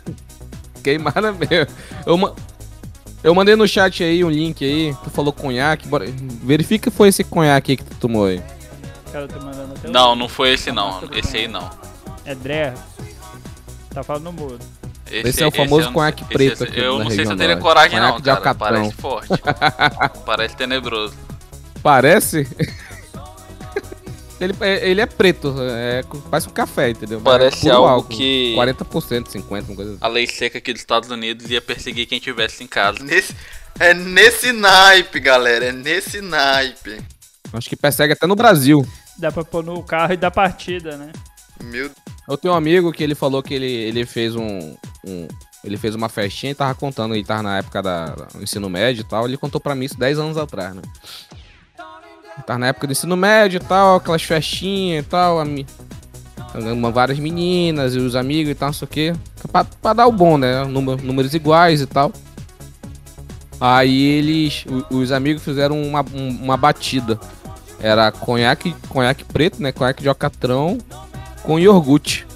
[0.83, 1.73] Queimada mesmo.
[2.05, 2.33] Eu, ma-
[3.23, 4.95] eu mandei no chat aí um link aí.
[5.03, 5.87] Tu falou conhaque.
[5.87, 6.05] Bora...
[6.43, 8.39] Verifica que foi esse conhaque aí que tu tomou aí.
[9.11, 11.01] Cara tá mandando até Não, não foi esse não.
[11.13, 11.69] Esse aí não.
[12.25, 12.73] É Dre.
[13.93, 14.59] Tá falando no muro.
[15.11, 17.31] Esse é o famoso não- conhaque esse- preto esse- aqui Eu na não sei se
[17.31, 18.37] eu teria coragem não, cara.
[18.37, 18.69] alcatrão.
[18.83, 19.29] Parece forte.
[20.25, 21.15] Parece tenebroso.
[21.81, 22.47] Parece?
[24.39, 26.01] Ele, é- ele é preto, é,
[26.31, 27.19] parece um café, entendeu?
[27.19, 29.99] Parece é algo álcool, que- 40%, 50%, uma coisa assim.
[29.99, 32.99] A lei seca aqui dos Estados Unidos ia perseguir quem tivesse em casa.
[33.03, 33.35] Nesse,
[33.77, 35.65] é nesse naipe, galera.
[35.65, 37.01] É nesse naipe.
[37.51, 38.87] Acho que persegue até no Brasil.
[39.19, 41.11] Dá pra pôr no carro e dar partida, né?
[41.61, 41.91] Meu
[42.27, 45.27] Eu tenho um amigo que ele falou que ele, ele fez um, um-
[45.61, 49.01] Ele fez uma festinha e tava contando, ele tava na época da, do ensino médio
[49.01, 49.25] e tal.
[49.27, 50.81] Ele contou pra mim isso 10 anos atrás, né?
[51.77, 55.67] Ele tava na época do ensino médio e tal, aquelas festinhas e tal, ami-
[56.55, 59.13] uma- várias meninas e os amigos e tal, não sei o quê.
[59.51, 60.63] Pra, pra dar o bom, né?
[60.63, 62.13] Número- números iguais e tal.
[63.59, 67.19] Aí eles, os amigos fizeram uma, um- uma batida.
[67.81, 69.71] Era conhaque, conhaque preto, né?
[69.71, 70.77] Conhaque de alcatrão
[71.43, 72.27] com iogurte.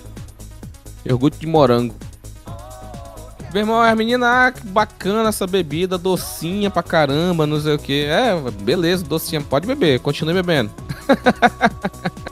[1.06, 1.96] Iogurte de morango.
[3.54, 7.80] Meu irmão, as meninas, ah, que bacana essa bebida, docinha pra caramba, não sei o
[7.80, 8.06] que.
[8.06, 10.72] É, beleza, docinha, pode beber, continue bebendo.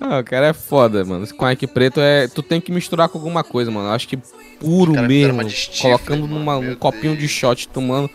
[0.00, 1.24] Ah, o cara é foda, mano.
[1.24, 2.28] Esse conhaque preto é.
[2.28, 3.88] Tu tem que misturar com alguma coisa, mano.
[3.88, 4.16] Eu acho que
[4.58, 5.42] puro mesmo.
[5.82, 8.08] colocando mano, numa, meu um copinho de shot, tomando.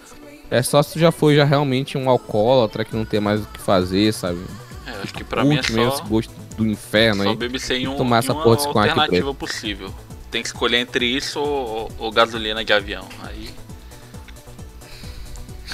[0.51, 3.45] É só se tu já foi já realmente um alcoólatra que não tem mais o
[3.47, 4.39] que fazer, sabe?
[4.85, 7.35] É, acho que pra mim é Curte mesmo só, esse gosto do inferno só aí.
[7.35, 9.93] beber sem um, tomar essa uma porra conhaque alternativa possível.
[10.29, 13.07] Tem que escolher entre isso ou, ou gasolina de avião.
[13.23, 13.49] Aí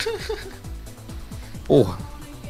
[1.66, 1.98] Porra.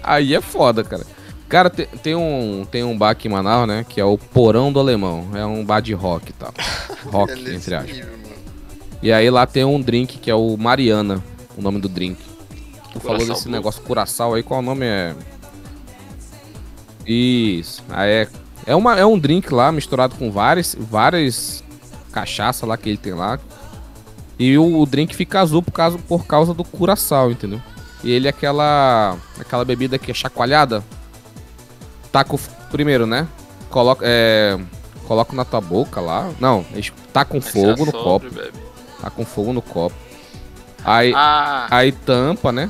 [0.04, 1.06] Aí é foda, cara.
[1.48, 3.86] Cara, te- tem, um, tem um bar aqui em Manaus, né?
[3.88, 5.28] Que é o Porão do Alemão.
[5.34, 6.54] É um bar de rock e tal.
[7.12, 8.02] Rock, É entre aspas.
[9.02, 11.24] E aí lá tem um drink que é o Mariana.
[11.60, 12.18] O nome do drink.
[12.94, 13.52] Tu falou Curaçao desse Blue.
[13.52, 15.14] negócio curaçao aí, qual o nome é?
[17.06, 17.84] Isso.
[17.90, 18.28] Ah, é.
[18.66, 21.64] É, uma, é um drink lá misturado com várias, várias
[22.12, 23.40] cachaça lá que ele tem lá.
[24.38, 27.62] E o, o drink fica azul por causa, por causa do curaçao, entendeu?
[28.04, 29.18] E ele é aquela.
[29.40, 30.84] aquela bebida que é chacoalhada.
[32.12, 32.38] Taca o.
[32.38, 33.28] f- Primeiro, né?
[33.70, 34.06] Coloca.
[34.08, 34.58] É,
[35.08, 36.30] coloca na tua boca lá.
[36.40, 38.28] Não, eles tacam você fogo no copo.
[39.02, 39.96] Tá com fogo no copo.
[40.84, 42.70] Aí, Ah, aí tampa, né?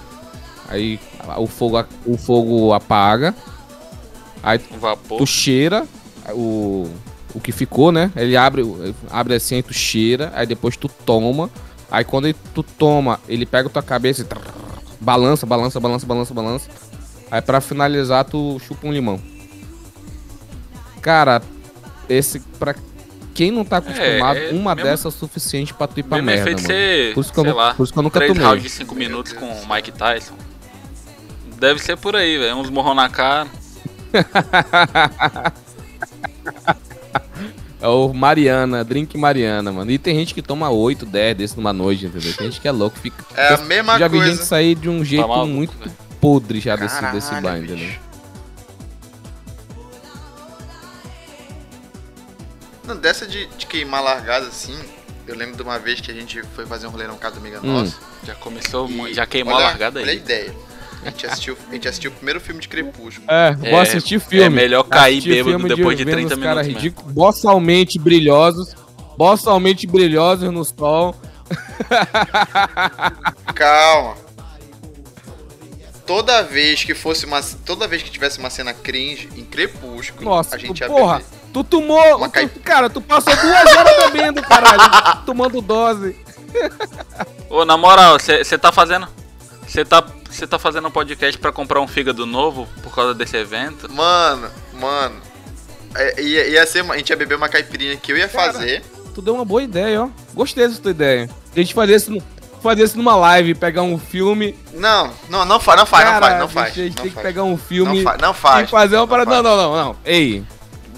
[0.67, 0.99] Aí
[1.37, 3.35] o fogo, o fogo apaga.
[4.41, 5.17] Aí vapor.
[5.17, 5.85] tu cheira
[6.31, 6.89] o,
[7.33, 8.11] o que ficou, né?
[8.15, 8.63] Ele abre,
[9.09, 10.31] abre assim, aí tu cheira.
[10.35, 11.49] Aí depois tu toma.
[11.91, 14.41] Aí quando ele- tu toma, ele pega tua cabeça e trrr,
[15.01, 16.69] balança, balança, balança, balança, balança.
[17.31, 19.19] Aí pra finalizar, tu chupa um limão.
[21.01, 21.41] Cara,
[22.07, 22.75] esse pra
[23.39, 26.21] quem não tá acostumado, é uma mesmo- dessas é o suficiente pra tu ir pra
[26.21, 26.59] merda, mano.
[26.59, 28.45] ser, Por isso que eu lá, por isso que eu nunca três tomei.
[28.45, 30.33] rounds de 5 minutos com o Mike Tyson.
[31.57, 32.57] Deve ser por aí, velho.
[32.57, 33.47] Uns morrão na cara.
[37.81, 39.89] É o Mariana, drink Mariana, mano.
[39.89, 42.33] E tem gente que toma 8, 10 desses numa noite, entendeu?
[42.33, 43.23] Tem gente que é louco, fica.
[43.37, 44.33] É a mesma já vi coisa.
[44.33, 45.91] gente sair de um jeito maluco, muito velho.
[46.19, 47.99] podre já desse, Caralho, desse bar, bicho.
[52.89, 54.77] Não, dessa de, de queimar largada assim,
[55.27, 57.41] eu lembro de uma vez que a gente foi fazer um rolê na casa da
[57.41, 57.79] amiga Hum.
[57.81, 57.95] nossa.
[58.23, 60.17] Já começou, e já queimou olha- a largada Olha a aí.
[60.17, 60.53] ideia.
[61.01, 63.25] A gente, assistiu, a gente assistiu o primeiro filme de Crepúsculo.
[63.31, 64.43] É, vou É, assistir filme.
[64.45, 66.99] é melhor cair bêbado filme depois de vendo 30 os caras minutos mesmo.
[66.99, 68.75] ridículos, Bossalmente brilhosos.
[69.17, 71.15] Bossalmente brilhosos no sol.
[73.55, 74.15] Calma.
[76.05, 77.41] Toda vez que fosse uma.
[77.65, 81.38] Toda vez que tivesse uma cena cringe em Crepúsculo, Nossa, a gente ia porra, beber.
[81.53, 82.17] Tu tomou.
[82.17, 84.81] Uma tu- cai- cara, tu passou duas horas bebendo, caralho.
[85.25, 86.15] tomando dose.
[87.49, 89.07] Ô, na moral, você tá fazendo.
[89.67, 93.37] Você tá, cê tá fazendo um podcast pra comprar um fígado novo por causa desse
[93.37, 93.91] evento?
[93.91, 95.15] Mano, mano.
[95.95, 98.83] é, Ia, ia ser, a gente ia beber uma caipirinha que eu ia Cara, fazer.
[99.13, 100.09] Tu deu uma boa ideia, ó.
[100.33, 101.29] Gostei dessa tua ideia.
[101.55, 102.17] A gente fazer isso,
[102.63, 104.57] fazer isso numa live, pegar um filme.
[104.73, 106.71] Não, não, não faz, não faz, não faz, não faz.
[106.71, 107.27] A gente não tem que faz.
[107.27, 108.67] pegar um filme Não, fa não faz.
[108.67, 109.29] e fazer uma parada.
[109.31, 109.43] faz.
[109.43, 109.95] Não, não, não, não.
[110.03, 110.43] Ei,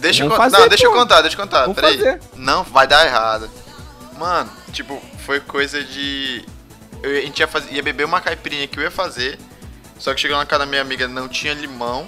[0.01, 1.61] Deixa eu, Vamos fazer, não, deixa eu contar, deixa eu contar.
[1.61, 1.95] Vamos Peraí.
[1.97, 2.19] fazer.
[2.35, 3.49] Não, vai dar errado.
[4.17, 6.43] Mano, tipo, foi coisa de.
[7.03, 9.39] eu- a gente ia, fazer, ia beber uma caipirinha que eu ia fazer.
[9.99, 12.07] Só que chegou na casa da minha amiga, não tinha limão.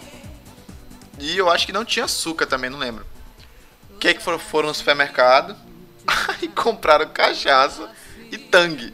[1.19, 3.05] E eu acho que não tinha açúcar também, não lembro.
[3.91, 5.55] O que é que foram, foram no supermercado?
[6.41, 7.87] Aí compraram cachaça
[8.31, 8.91] e tangue.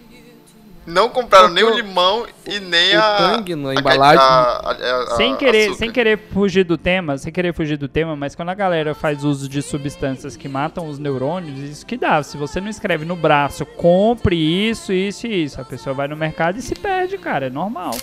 [0.90, 3.16] Não compraram nem o limão e nem o a.
[3.18, 5.78] tangue na embalagem- a- a- a- sem querer, açúcar.
[5.78, 9.24] sem querer fugir do tema, sem querer fugir do tema, mas quando a galera faz
[9.24, 12.24] uso de substâncias que matam os neurônios, isso que dá.
[12.24, 16.18] Se você não escreve no braço, compre isso, isso e isso, a pessoa vai no
[16.18, 17.96] mercado e se perde, cara, é normal.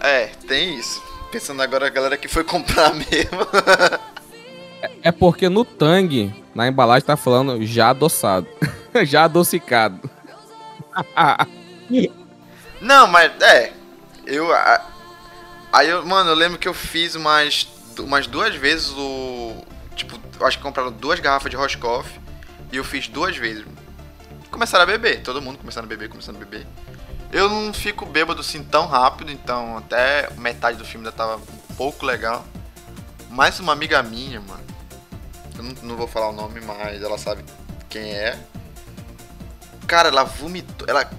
[0.00, 1.02] É, tem isso.
[1.32, 3.40] Pensando agora a galera que foi comprar mesmo.
[5.02, 8.46] é porque no tangue, na embalagem tá falando já adoçado.
[9.04, 10.10] já adocicado.
[12.80, 13.72] Não, mas é.
[14.26, 14.48] Eu.
[15.72, 17.68] Aí, eu, mano, eu lembro que eu fiz umas,
[17.98, 19.64] umas duas vezes o.
[19.94, 22.08] Tipo, acho que compraram duas garrafas de Roscoff
[22.72, 23.64] e eu fiz duas vezes.
[24.50, 26.66] Começaram a beber, todo mundo começando a beber, começando a beber.
[27.32, 31.74] Eu não fico bêbado assim tão rápido, então até metade do filme ainda tava um
[31.74, 32.44] pouco legal.
[33.30, 34.64] Mas uma amiga minha, mano,
[35.56, 37.44] eu não, não vou falar o nome, mas ela sabe
[37.88, 38.38] quem é.
[39.86, 40.86] Cara, ela vomitou.
[40.88, 41.10] Ela.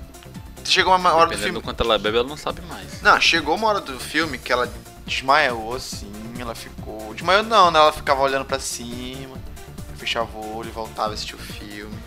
[0.67, 1.53] Chegou uma hora do filme.
[1.53, 3.01] do quanto ela bebe, ela não sabe mais.
[3.01, 4.69] Não, chegou uma hora do filme que ela
[5.05, 7.13] desmaiou assim, ela ficou.
[7.13, 7.79] Desmaiou não, né?
[7.79, 9.37] Ela ficava olhando pra cima,
[9.95, 11.97] fechava o olho, voltava a assistir o filme.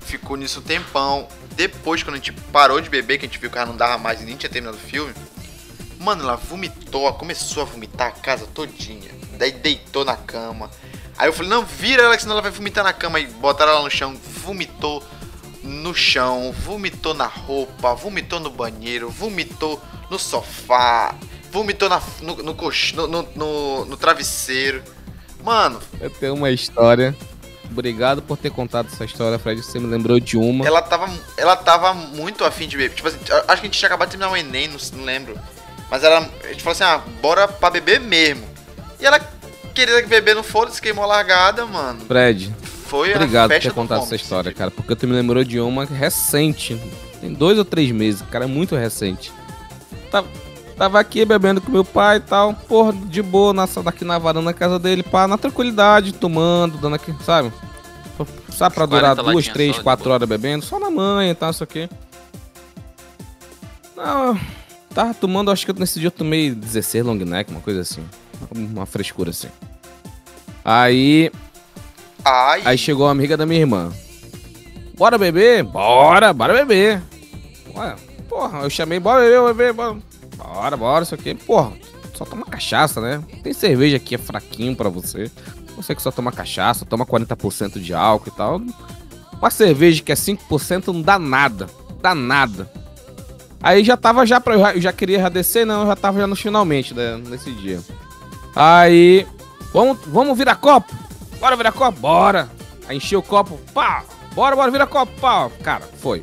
[0.00, 1.26] Ficou nisso um tempão.
[1.52, 3.96] Depois, quando a gente parou de beber, que a gente viu que ela não dava
[3.96, 5.14] mais e nem tinha terminado o filme.
[5.98, 9.10] Mano, ela vomitou, ela começou a vomitar a casa todinha.
[9.38, 10.70] Daí deitou na cama.
[11.16, 13.20] Aí eu falei, não, vira ela que senão ela vai vomitar na cama.
[13.20, 15.02] E botaram ela no chão, vomitou
[15.62, 21.14] no chão, vomitou na roupa, vomitou no banheiro, vomitou no sofá,
[21.50, 24.82] vomitou na, no, no, cox- no, no, no- travesseiro.
[25.44, 27.14] Mano, Eu tenho uma história.
[27.70, 29.62] Obrigado por ter contado essa história, Fred.
[29.62, 30.66] Você me lembrou de uma.
[30.66, 31.08] ela tava,
[31.38, 32.94] ela tava muito afim de beber.
[32.94, 35.38] Tipo assim, acho que a gente tinha acabado de terminar o Enem, não, não lembro.
[35.90, 38.46] Mas ela, a gente falou assim, ah, bora pra beber mesmo.
[39.00, 39.18] E ela
[39.74, 42.00] queria beber no foda-se, queimou a largada, mano.
[42.06, 42.54] Fred,
[42.92, 44.70] Foi obrigado por ter do contado essa história, cara.
[44.70, 46.78] Porque tu me lembrou de uma recente.
[47.22, 48.44] Tem dois ou três meses, cara.
[48.44, 49.32] É muito recente.
[50.10, 50.28] Tava,
[50.76, 52.52] tava aqui bebendo com meu pai e tal.
[52.52, 56.96] Porra, de boa, na, daqui na varanda da casa dele, pá, na tranquilidade, tomando, dando
[56.96, 57.50] aqui, sabe?
[58.50, 60.62] Sabe pra durar 40 duas, três, só, quatro horas bebendo?
[60.62, 61.88] Só na manhã e tal, isso aqui.
[63.96, 64.38] Não,
[64.94, 68.04] tava tomando, acho que nesse dia eu tomei 16 long neck, uma coisa assim.
[68.54, 69.48] Uma frescura assim.
[70.62, 71.32] Aí,
[72.24, 73.90] Ai, Aí chegou a amiga da minha irmã.
[74.96, 75.64] Bora beber?
[75.64, 77.02] Bora, bora beber.
[77.74, 77.96] Ué,
[78.28, 79.96] porra, eu chamei, bora beber, bora beber, bora.
[80.36, 81.34] Bora, bora, isso aqui.
[81.34, 81.72] Porra,
[82.14, 83.22] só toma cachaça, né?
[83.42, 85.30] Tem cerveja aqui, é fraquinho pra você.
[85.76, 88.60] Você que só toma cachaça, toma 40% de álcool e tal.
[89.38, 91.66] Uma cerveja que é 5% não dá nada.
[92.00, 92.70] Dá nada.
[93.60, 94.54] Aí já tava já pra.
[94.54, 97.16] eu já- Eu já queria já descer, não, eu já tava já no finalmente né,
[97.28, 97.80] nesse dia.
[98.54, 99.26] Aí.
[99.72, 100.92] Vamos, vamos virar copo?
[101.42, 101.98] Bora virar copo?
[101.98, 102.48] Bora!
[102.86, 104.04] Aí encheu o copo, pá!
[104.32, 105.50] Bora, bora, vira copo, pá!
[105.60, 106.22] Cara, foi.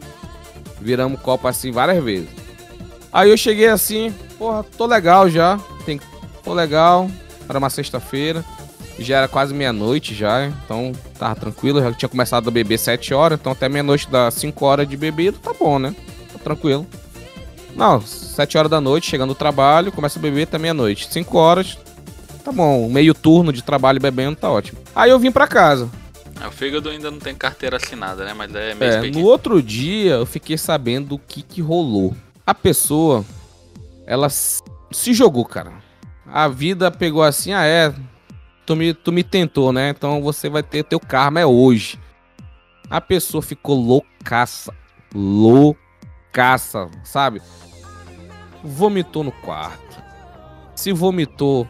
[0.79, 2.29] Viramos copo assim várias vezes.
[3.11, 5.59] Aí eu cheguei assim, porra, tô legal já.
[5.85, 5.99] Tem,
[6.41, 7.11] tô legal.
[7.49, 8.45] Era uma sexta-feira.
[8.97, 11.81] Já era quase meia-noite já, então tava tranquilo.
[11.81, 15.37] Já tinha começado a beber 7 horas, então até meia-noite dá 5 horas de bebida,
[15.43, 15.93] tá bom, né?
[16.31, 16.87] Tá tranquilo.
[17.75, 21.11] Não, 7 horas da noite, chegando do trabalho, começa a beber até meia-noite.
[21.11, 21.77] 5 horas,
[22.43, 22.89] tá bom.
[22.89, 24.79] Meio turno de trabalho bebendo, tá ótimo.
[24.95, 25.89] Aí eu vim pra casa.
[26.41, 28.33] É, o fígado ainda não tem carteira assinada, né?
[28.33, 32.15] Mas é meio É, no outro dia eu fiquei sabendo o que que rolou.
[32.45, 33.25] A pessoa,
[34.07, 35.73] ela se jogou, cara.
[36.25, 37.93] A vida pegou assim, ah é,
[38.65, 39.89] tu me, tu me tentou, né?
[39.89, 41.99] Então você vai ter teu karma é hoje.
[42.89, 44.73] A pessoa ficou loucaça,
[45.13, 47.41] loucaça, sabe?
[48.63, 50.01] Vomitou no quarto.
[50.75, 51.67] Se vomitou,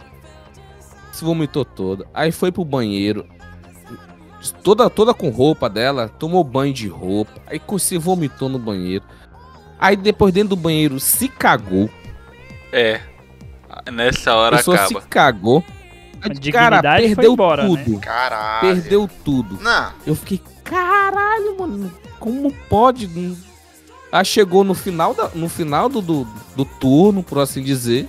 [1.12, 2.06] se vomitou toda.
[2.14, 3.26] Aí foi pro banheiro,
[4.64, 9.04] toda, toda com roupa dela, tomou banho de roupa, aí se vomitou no banheiro.
[9.80, 11.90] Aí depois dentro do banheiro se cagou.
[12.72, 13.00] É.
[13.92, 15.02] Nessa A hora pessoa acaba.
[15.02, 15.64] se cagou.
[16.22, 17.84] A Cara, perdeu embora, né?
[17.84, 18.00] tudo.
[18.00, 18.60] caralho.
[18.62, 19.58] Perdeu tudo.
[19.62, 23.10] Não, Eu fiquei, caralho, mano, como pode?
[24.12, 28.08] Aí chegou no final, da, no final do, do, do turno, por assim dizer.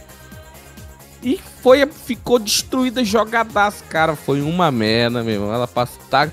[1.23, 3.85] E foi, ficou destruída, jogadaço.
[3.89, 5.53] Cara, foi uma merda, meu irmão.
[5.53, 6.29] Ela passou, tá,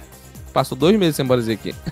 [0.53, 1.75] passou dois meses sem dizer aqui.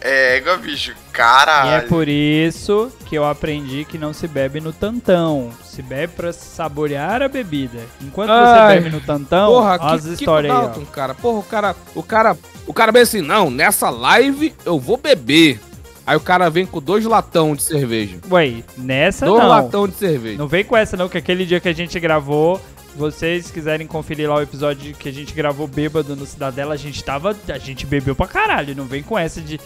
[0.00, 1.70] é, igual bicho, E caralho.
[1.70, 5.50] é por isso que eu aprendi que não se bebe no tantão.
[5.64, 7.80] Se bebe pra saborear a bebida.
[8.00, 10.84] Enquanto Ai, você bebe no tantão, Porra, ó as histórias aí, ó.
[10.92, 11.14] Cara.
[11.14, 15.60] Porra, o cara, o cara, o cara vem assim, não, nessa live eu vou beber.
[16.06, 18.18] Aí o cara vem com dois latão de cerveja.
[18.30, 19.48] Ué, nessa dois não.
[19.48, 20.36] latão de cerveja.
[20.38, 22.60] Não vem com essa não, que aquele dia que a gente gravou,
[22.96, 27.02] vocês quiserem conferir lá o episódio que a gente gravou bêbado no Cidadela, a gente
[27.04, 29.60] tava, a gente bebeu pra caralho, não vem com essa de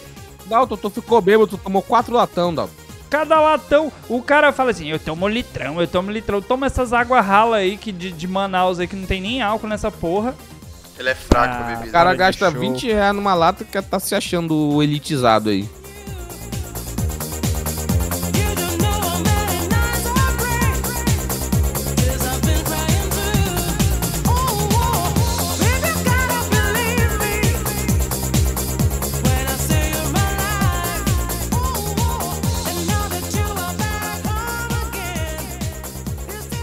[0.45, 2.71] Dalton, tu ficou bêbado, tu tomou quatro latão, Dalton.
[3.09, 7.25] cada latão, o cara fala assim, eu tomo litrão, eu tomo litrão, toma essas águas
[7.25, 10.35] rala aí que de, de Manaus aí que não tem nem álcool nessa porra.
[10.99, 11.91] Ele é fraco Ah, pra O bebida.
[11.91, 12.59] cara gasta show.
[12.59, 15.69] 20 reais numa lata que tá se achando elitizado aí.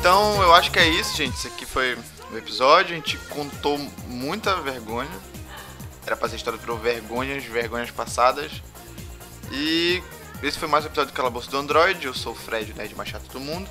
[0.04, 1.34] Então eu acho que é isso, gente.
[1.34, 1.96] Esse aqui foi
[2.30, 2.92] o episódio.
[2.92, 5.08] A gente contou muita vergonha.
[6.04, 8.52] Era pra ser história por vergonhas, vergonhas passadas.
[9.50, 10.02] E
[10.42, 12.04] esse foi mais um episódio do Calabouço do Android.
[12.04, 13.66] Eu sou o Fred, o nerd mais chato do mundo.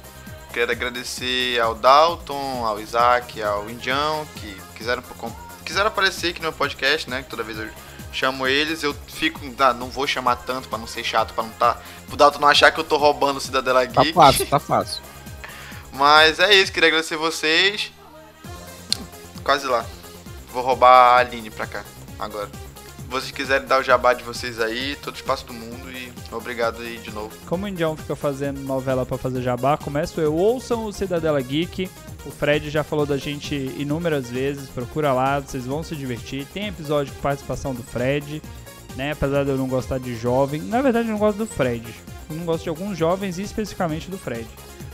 [0.51, 5.03] Quero agradecer ao Dalton, ao Isaac, ao Indião, que quiseram,
[5.63, 7.21] quiseram aparecer aqui no meu podcast, né?
[7.21, 7.69] Que toda vez eu
[8.11, 9.39] chamo eles, eu fico.
[9.59, 11.77] ah, não vou chamar tanto pra não ser chato, pra não tá.
[12.07, 14.15] Pro Dalton não achar que eu tô roubando o Cidadela Tá Geek.
[14.15, 15.03] fácil, tá fácil.
[15.93, 17.91] Mas é isso, queria agradecer vocês.
[19.43, 19.85] Quase lá.
[20.51, 21.83] Vou roubar a Aline pra cá,
[22.17, 22.49] agora.
[22.97, 26.81] Se vocês quiserem dar o jabá de vocês aí, todo espaço do mundo e obrigado
[26.81, 27.31] aí de novo.
[27.45, 30.33] Como o Indião fica fazendo novela pra fazer jabá, começo eu.
[30.33, 31.89] Ouçam o Cidadela Geek.
[32.25, 34.69] O Fred já falou da gente inúmeras vezes.
[34.69, 36.47] Procura lá, vocês vão se divertir.
[36.53, 38.41] Tem episódio com participação do Fred,
[38.95, 39.11] né?
[39.11, 40.61] Apesar de eu não gostar de jovem.
[40.61, 41.83] Na verdade, eu não gosto do Fred.
[42.29, 44.47] Não gosto de alguns jovens e especificamente do Fred.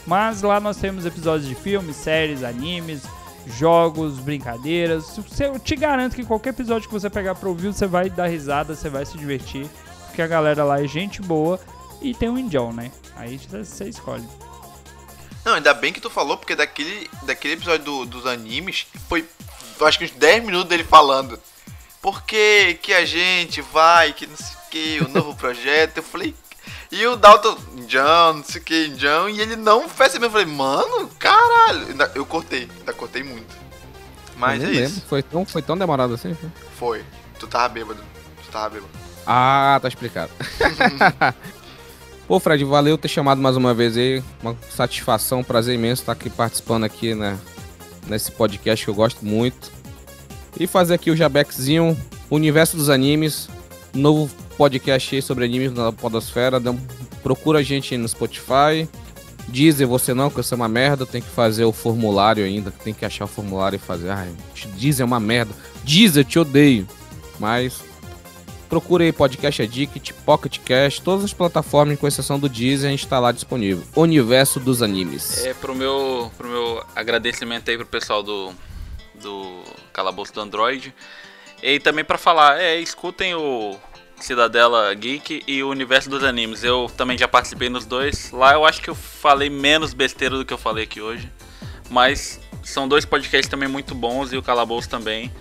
[0.05, 3.03] Mas lá nós temos episódios de filmes, séries, animes,
[3.45, 5.19] jogos, brincadeiras.
[5.39, 8.75] Eu te garanto que qualquer episódio que você pegar pra ouvir, você vai dar risada,
[8.75, 9.67] você vai se divertir.
[10.07, 11.59] Porque a galera lá é gente boa
[12.01, 12.91] e tem um indião, né?
[13.15, 14.25] Aí você escolhe.
[15.45, 19.25] Não, ainda bem que tu falou, porque daquele, daquele episódio do- dos animes, foi
[19.81, 21.39] acho que uns 10 minutos dele falando.
[22.01, 25.97] Por que que a gente vai, que não sei o que, o novo projeto.
[25.97, 26.35] Eu falei.
[26.91, 27.55] E o Dalton,
[27.87, 30.25] John, não sei o que, John, e ele não fez mesmo.
[30.25, 31.85] Eu falei, mano, caralho.
[32.15, 33.55] Eu cortei, ainda cortei muito.
[34.35, 34.95] Mas é nem isso.
[34.95, 35.07] lembro.
[35.07, 36.33] Foi tão, foi tão demorado assim?
[36.33, 36.49] foi?
[36.77, 37.05] Foi.
[37.37, 38.01] Tu tava bêbado.
[38.43, 38.91] Tu tava bêbado.
[39.25, 40.31] Ah, tá explicado.
[42.27, 44.23] Pô, Fred, valeu ter chamado mais uma vez aí.
[44.41, 47.37] Uma satisfação, um prazer imenso estar aqui participando aqui, né?
[48.07, 49.71] Nesse podcast que eu gosto muito.
[50.59, 51.97] E fazer aqui o Jabexzinho,
[52.29, 53.49] Universo dos Animes,
[53.93, 56.59] novo podcast aí sobre animes na podosfera.
[56.59, 56.73] Dá
[57.23, 58.87] Procura a gente no Spotify.
[59.47, 61.05] Deezer, você não, que isso é uma merda.
[61.05, 62.71] Tem que fazer o formulário ainda.
[62.71, 64.09] Tem que achar o formulário e fazer.
[64.09, 64.31] Ai,
[64.77, 65.53] Deezer é uma merda.
[65.83, 66.87] Deezer, te odeio.
[67.39, 67.81] Mas
[68.69, 73.07] Procure aí Podcast Addict, Pocket Cast, todas as plataformas, com exceção do Deezer, a gente
[73.07, 73.83] tá lá disponível.
[73.95, 75.43] Universo dos Animes.
[75.43, 78.53] É, pro meu, pro meu agradecimento aí pro pessoal do,
[79.15, 80.93] do Calabouço do Android.
[81.61, 83.77] E também pra falar, é, escutem o
[84.19, 86.63] Cidadela Geek e o Universo dos Animes.
[86.63, 88.31] Eu também já participei nos dois.
[88.31, 91.31] Lá eu acho que eu falei menos besteira do que eu falei aqui hoje.
[91.89, 95.31] Mas são dois podcasts também muito bons e o Calabouço também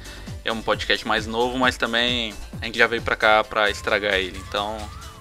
[0.45, 4.15] é um podcast mais novo, mas também a gente já veio pra cá pra estragar
[4.15, 4.39] ele.
[4.49, 4.77] Então,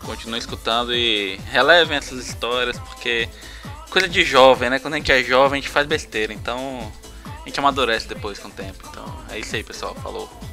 [0.05, 3.27] continue escutando e relevem essas histórias, porque
[3.89, 4.79] coisa de jovem, né?
[4.79, 6.33] Quando a gente é jovem, a gente faz besteira.
[6.33, 6.91] Então,
[7.43, 8.87] a gente amadurece depois com o tempo.
[8.89, 9.95] Então, é isso aí, pessoal.
[9.95, 10.46] Falou.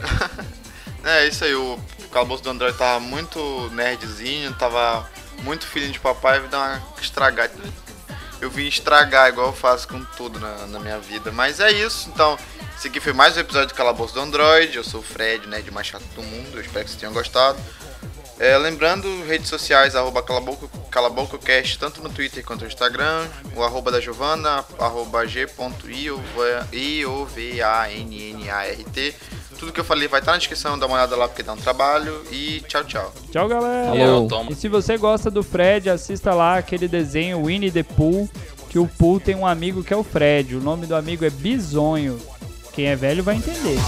[1.04, 1.78] É, isso aí, o
[2.10, 5.08] calabouço do Android tava muito nerdzinho, tava
[5.44, 7.52] muito filhinho de papai, vai dar uma estragada.
[8.40, 11.30] Eu vim estragar igual eu faço com tudo na, na minha vida.
[11.30, 12.36] Mas é isso, então,
[12.76, 14.76] esse aqui foi mais um episódio do Calabouço do Android.
[14.76, 17.56] Eu sou o Fred, nerd mais chato do mundo, eu espero que vocês tenham gostado.
[18.40, 23.92] É, lembrando, redes sociais, arroba Calabouco- CalaboucoCast, tanto no Twitter quanto no Instagram, o arroba
[23.92, 26.66] da Giovana, arroba g.iovanart.
[29.58, 31.56] Tudo que eu falei vai estar na descrição, dá uma olhada lá porque dá um
[31.56, 32.22] trabalho.
[32.30, 33.12] E tchau, tchau.
[33.30, 33.94] Tchau, galera.
[34.50, 38.28] E se você gosta do Fred, assista lá aquele desenho Winnie the Pooh,
[38.68, 40.56] que o Pooh tem um amigo que é o Fred.
[40.56, 42.18] O nome do amigo é Bisonho.
[42.72, 43.78] Quem é velho vai entender.